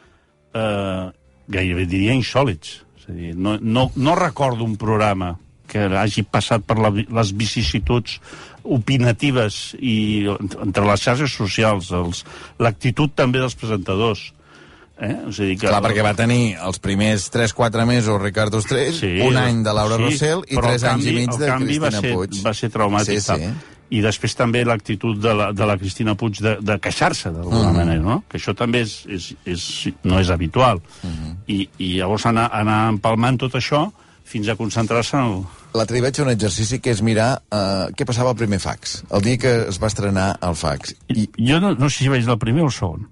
eh, 0.53 1.11
gairebé 1.47 1.85
diria 1.85 2.13
insòlids. 2.13 2.83
És 2.97 3.09
a 3.09 3.11
dir, 3.11 3.35
no, 3.35 3.57
no, 3.61 3.91
no 3.95 4.15
recordo 4.15 4.63
un 4.63 4.77
programa 4.77 5.37
que 5.67 5.79
hagi 5.79 6.23
passat 6.23 6.65
per 6.65 6.77
la, 6.77 6.89
les 6.89 7.31
vicissituds 7.37 8.19
opinatives 8.63 9.75
i 9.79 10.25
entre 10.61 10.85
les 10.87 11.01
xarxes 11.05 11.31
socials, 11.35 11.91
l'actitud 12.59 13.13
també 13.15 13.39
dels 13.39 13.55
presentadors. 13.59 14.33
Eh? 14.99 15.13
A 15.15 15.31
dir, 15.31 15.53
que, 15.55 15.69
Clar, 15.69 15.79
perquè 15.85 16.03
va 16.03 16.11
tenir 16.17 16.57
els 16.59 16.79
primers 16.83 17.29
3-4 17.31 17.85
mesos 17.87 18.19
Ricard 18.21 18.53
Ostrell, 18.59 18.91
sí, 18.97 19.13
un 19.23 19.37
any 19.39 19.61
de 19.63 19.71
Laura 19.73 19.95
sí, 19.95 20.03
Rossell 20.03 20.41
i 20.49 20.57
però 20.59 20.73
3 20.73 20.83
el 20.83 20.89
anys 20.89 21.05
canvi, 21.05 21.09
i 21.09 21.19
mig 21.21 21.37
de 21.39 21.47
canvi 21.47 21.77
va 21.79 21.87
Cristina 21.93 22.01
ser, 22.09 22.15
Puig. 22.17 22.41
Va 22.43 22.53
ser 22.53 22.69
traumàtic. 22.73 23.21
Sí, 23.23 23.37
sí. 23.39 23.77
I 23.89 24.01
després 24.05 24.35
també 24.37 24.65
l'actitud 24.67 25.17
de, 25.17 25.31
la, 25.33 25.47
de 25.55 25.65
la 25.65 25.77
Cristina 25.79 26.13
Puig 26.19 26.41
de, 26.43 26.57
de 26.61 26.75
queixar-se 26.83 27.31
d'alguna 27.31 27.71
Mhm. 27.71 27.77
manera, 27.79 28.01
no? 28.03 28.23
Que 28.29 28.37
això 28.37 28.53
també 28.53 28.81
és, 28.83 28.99
és, 29.07 29.31
és, 29.45 29.63
no 30.03 30.19
és 30.19 30.29
habitual. 30.29 30.81
Mhm. 31.01 31.31
I, 31.47 31.69
I 31.79 31.93
llavors 32.01 32.25
anar, 32.29 32.49
anar 32.53 32.89
empalmant 32.89 33.39
tot 33.39 33.55
això 33.55 33.87
fins 34.25 34.47
a 34.51 34.55
concentrar-se 34.59 35.15
en 35.17 35.23
el... 35.23 35.39
L'altre 35.77 35.95
dia 35.99 36.01
vaig 36.07 36.15
fer 36.17 36.25
un 36.25 36.31
exercici 36.33 36.79
que 36.81 36.89
és 36.91 37.01
mirar 37.05 37.43
uh, 37.53 37.91
què 37.93 38.05
passava 38.09 38.31
al 38.33 38.37
primer 38.39 38.57
fax, 38.59 39.03
el 39.13 39.21
dia 39.21 39.37
que 39.37 39.51
es 39.69 39.77
va 39.81 39.87
estrenar 39.91 40.31
el 40.41 40.55
fax. 40.57 40.95
I... 41.13 41.27
Jo 41.37 41.59
no, 41.61 41.75
no 41.77 41.89
sé 41.89 42.03
si 42.05 42.09
vaig 42.09 42.25
del 42.25 42.39
primer 42.41 42.63
o 42.65 42.71
el 42.71 42.73
segon. 42.73 43.05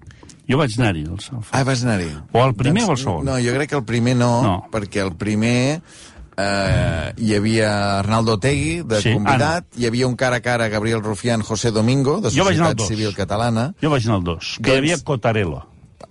Jo 0.48 0.56
vaig 0.58 0.74
anar-hi, 0.78 1.04
al 1.06 1.18
al- 1.36 1.44
Ah, 1.52 1.62
vas 1.62 1.84
anar-hi. 1.84 2.08
O 2.32 2.42
el 2.44 2.54
primer 2.58 2.82
o 2.88 2.92
el 2.96 2.98
segon? 2.98 3.24
No, 3.28 3.36
jo 3.38 3.54
crec 3.54 3.70
que 3.70 3.76
el 3.78 3.84
primer 3.84 4.16
no, 4.16 4.30
No. 4.42 4.54
perquè 4.72 5.04
el 5.04 5.12
primer 5.20 5.80
eh, 6.38 7.12
hi 7.16 7.34
havia 7.36 7.70
Arnaldo 8.00 8.34
Otegui, 8.38 8.82
de 8.82 9.00
Sí, 9.02 9.12
convidat, 9.14 9.66
hi 9.76 9.86
havia 9.86 10.06
un 10.08 10.16
cara 10.16 10.36
a 10.36 10.40
cara 10.42 10.68
Gabriel 10.68 11.02
Rufián, 11.02 11.42
José 11.42 11.70
Domingo, 11.70 12.20
de 12.20 12.28
anar 12.30 12.46
al 12.48 12.54
Societat. 12.56 12.86
Civil 12.88 13.14
Catalana. 13.14 13.72
Jo 13.82 13.90
vaig 13.90 14.04
anar 14.06 14.16
al 14.18 14.24
2, 14.24 14.54
que 14.58 14.70
Doncs- 14.70 14.74
hi 14.74 14.78
havia 14.78 14.98
Cotarello. 15.04 15.62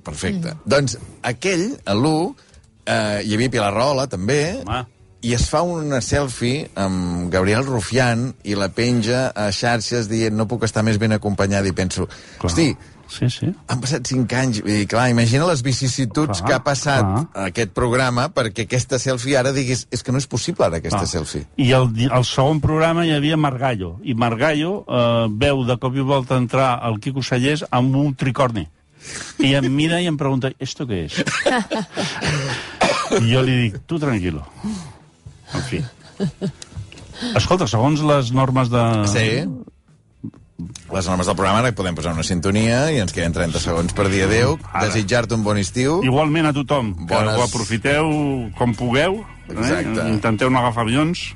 Perfecte. 0.03 0.53
Mm. 0.53 0.59
Doncs 0.69 0.97
aquell, 1.23 1.65
a 1.85 1.93
l'1, 1.93 2.35
eh, 2.85 3.21
hi 3.25 3.33
havia 3.35 3.49
Pilar 3.51 3.73
Rahola, 3.73 4.07
també, 4.07 4.61
Home. 4.65 4.85
I 5.21 5.33
es 5.33 5.47
fa 5.49 5.63
una 5.65 6.01
selfie 6.01 6.67
amb 6.75 7.31
Gabriel 7.33 7.65
Rufián 7.65 8.33
i 8.43 8.53
la 8.55 8.69
penja 8.69 9.31
a 9.35 9.49
xarxes 9.51 10.07
dient 10.11 10.35
no 10.37 10.45
puc 10.47 10.63
estar 10.67 10.83
més 10.85 10.99
ben 11.01 11.11
acompanyada 11.15 11.67
i 11.67 11.73
penso, 11.73 12.05
Clar. 12.37 12.51
hosti, 12.51 12.69
Sí, 13.07 13.29
sí. 13.31 13.47
han 13.71 13.79
passat 13.79 14.03
5 14.03 14.35
anys 14.35 14.57
i 14.67 14.81
clar, 14.85 15.05
imagina 15.09 15.45
les 15.47 15.61
vicissituds 15.63 16.41
Clar, 16.41 16.47
que 16.47 16.53
ha 16.57 16.63
passat 16.63 17.05
clar. 17.07 17.45
aquest 17.47 17.71
programa 17.71 18.25
perquè 18.35 18.65
aquesta 18.67 18.99
selfie 18.99 19.37
ara 19.39 19.53
diguis 19.55 19.85
és 19.95 20.03
que 20.03 20.11
no 20.11 20.17
és 20.19 20.27
possible 20.27 20.65
ara 20.65 20.81
aquesta 20.81 21.05
Ah. 21.05 21.07
selfie. 21.07 21.45
I 21.55 21.71
el, 21.71 21.87
el 22.11 22.25
segon 22.27 22.59
programa 22.59 23.05
hi 23.07 23.13
havia 23.15 23.37
Margallo, 23.39 23.93
i 24.03 24.13
Margallo 24.13 24.83
eh, 24.87 25.27
veu 25.31 25.63
de 25.63 25.77
cop 25.79 25.95
i 25.95 26.01
volta 26.03 26.35
entrar 26.35 26.81
el 26.83 26.99
Quico 26.99 27.23
Sallés 27.23 27.63
amb 27.71 27.95
un 27.95 28.13
tricorni. 28.13 28.67
I 29.39 29.53
em 29.55 29.71
mira 29.71 30.01
i 30.01 30.07
em 30.11 30.17
pregunta, 30.17 30.51
¿esto 30.59 30.85
qué 30.85 31.05
es? 31.05 31.23
I 33.21 33.23
jo 33.31 33.41
li 33.41 33.55
dic, 33.63 33.77
tu 33.87 33.97
tranquilo. 33.99 34.43
En 35.55 35.63
fi. 35.63 35.79
Escolta, 37.37 37.67
segons 37.69 38.01
les 38.05 38.31
normes 38.35 38.69
de... 38.73 38.83
Sí. 39.11 39.29
Les 40.91 41.05
normes 41.05 41.27
del 41.29 41.35
programa 41.37 41.59
ara 41.61 41.71
podem 41.77 41.95
posar 41.97 42.13
una 42.15 42.23
sintonia 42.25 42.87
i 42.93 42.97
ens 43.03 43.13
queden 43.13 43.33
30 43.35 43.59
segons 43.61 43.93
per 43.97 44.07
dir 44.09 44.23
adeu. 44.25 44.55
Desitjar-te 44.81 45.35
un 45.37 45.43
bon 45.45 45.59
estiu. 45.61 45.99
Igualment 46.07 46.49
a 46.49 46.53
tothom, 46.55 46.93
que 47.03 47.11
Bones- 47.13 47.37
ho 47.37 47.43
aprofiteu 47.45 48.09
com 48.57 48.73
pugueu. 48.77 49.19
Exacte. 49.51 49.99
Eh? 50.01 50.09
Intenteu 50.15 50.49
no 50.49 50.59
agafar 50.59 50.83
avions, 50.87 51.29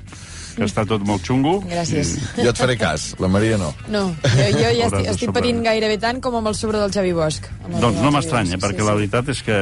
que 0.56 0.66
està 0.68 0.84
tot 0.88 1.04
molt 1.06 1.24
xungo. 1.26 1.58
Gràcies. 1.68 2.14
Jo 2.38 2.50
et 2.50 2.60
faré 2.60 2.76
cas, 2.80 3.12
la 3.22 3.30
Maria 3.32 3.58
no. 3.60 3.72
No, 3.92 4.04
jo, 4.22 4.48
jo 4.56 4.70
ja 4.78 4.88
estic, 4.88 5.08
estic 5.14 5.34
patint 5.36 5.62
gairebé 5.64 5.98
tant 6.02 6.20
com 6.24 6.36
amb 6.40 6.52
el 6.52 6.58
sobre 6.58 6.80
del 6.82 6.92
Xavi 6.94 7.14
Bosch. 7.16 7.48
Doncs 7.72 8.00
no 8.02 8.12
m'estranya, 8.14 8.60
perquè 8.62 8.86
la 8.86 8.96
veritat 8.98 9.32
és 9.32 9.42
que 9.46 9.58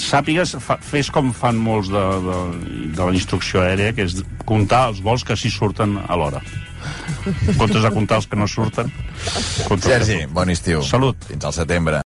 sàpigues, 0.00 0.56
fa, 0.62 0.78
fes 0.82 1.10
com 1.14 1.32
fan 1.36 1.58
molts 1.60 1.90
de, 1.92 2.06
de, 2.28 2.38
de 2.96 3.02
la 3.02 3.12
instrucció 3.16 3.64
aèria, 3.64 3.92
que 3.96 4.08
és 4.08 4.20
comptar 4.48 4.86
els 4.92 5.02
vols 5.04 5.26
que 5.26 5.38
sí 5.38 5.52
surten 5.52 5.98
a 6.06 6.18
l'hora. 6.18 6.42
Comptes 7.58 7.82
de 7.82 7.90
comptar 7.90 8.20
els 8.20 8.28
que 8.30 8.38
no 8.38 8.46
surten. 8.50 8.92
Sergi, 9.82 10.24
bon 10.30 10.50
estiu. 10.52 10.82
Salut. 10.86 11.18
Fins 11.26 11.48
al 11.48 11.56
setembre. 11.56 12.02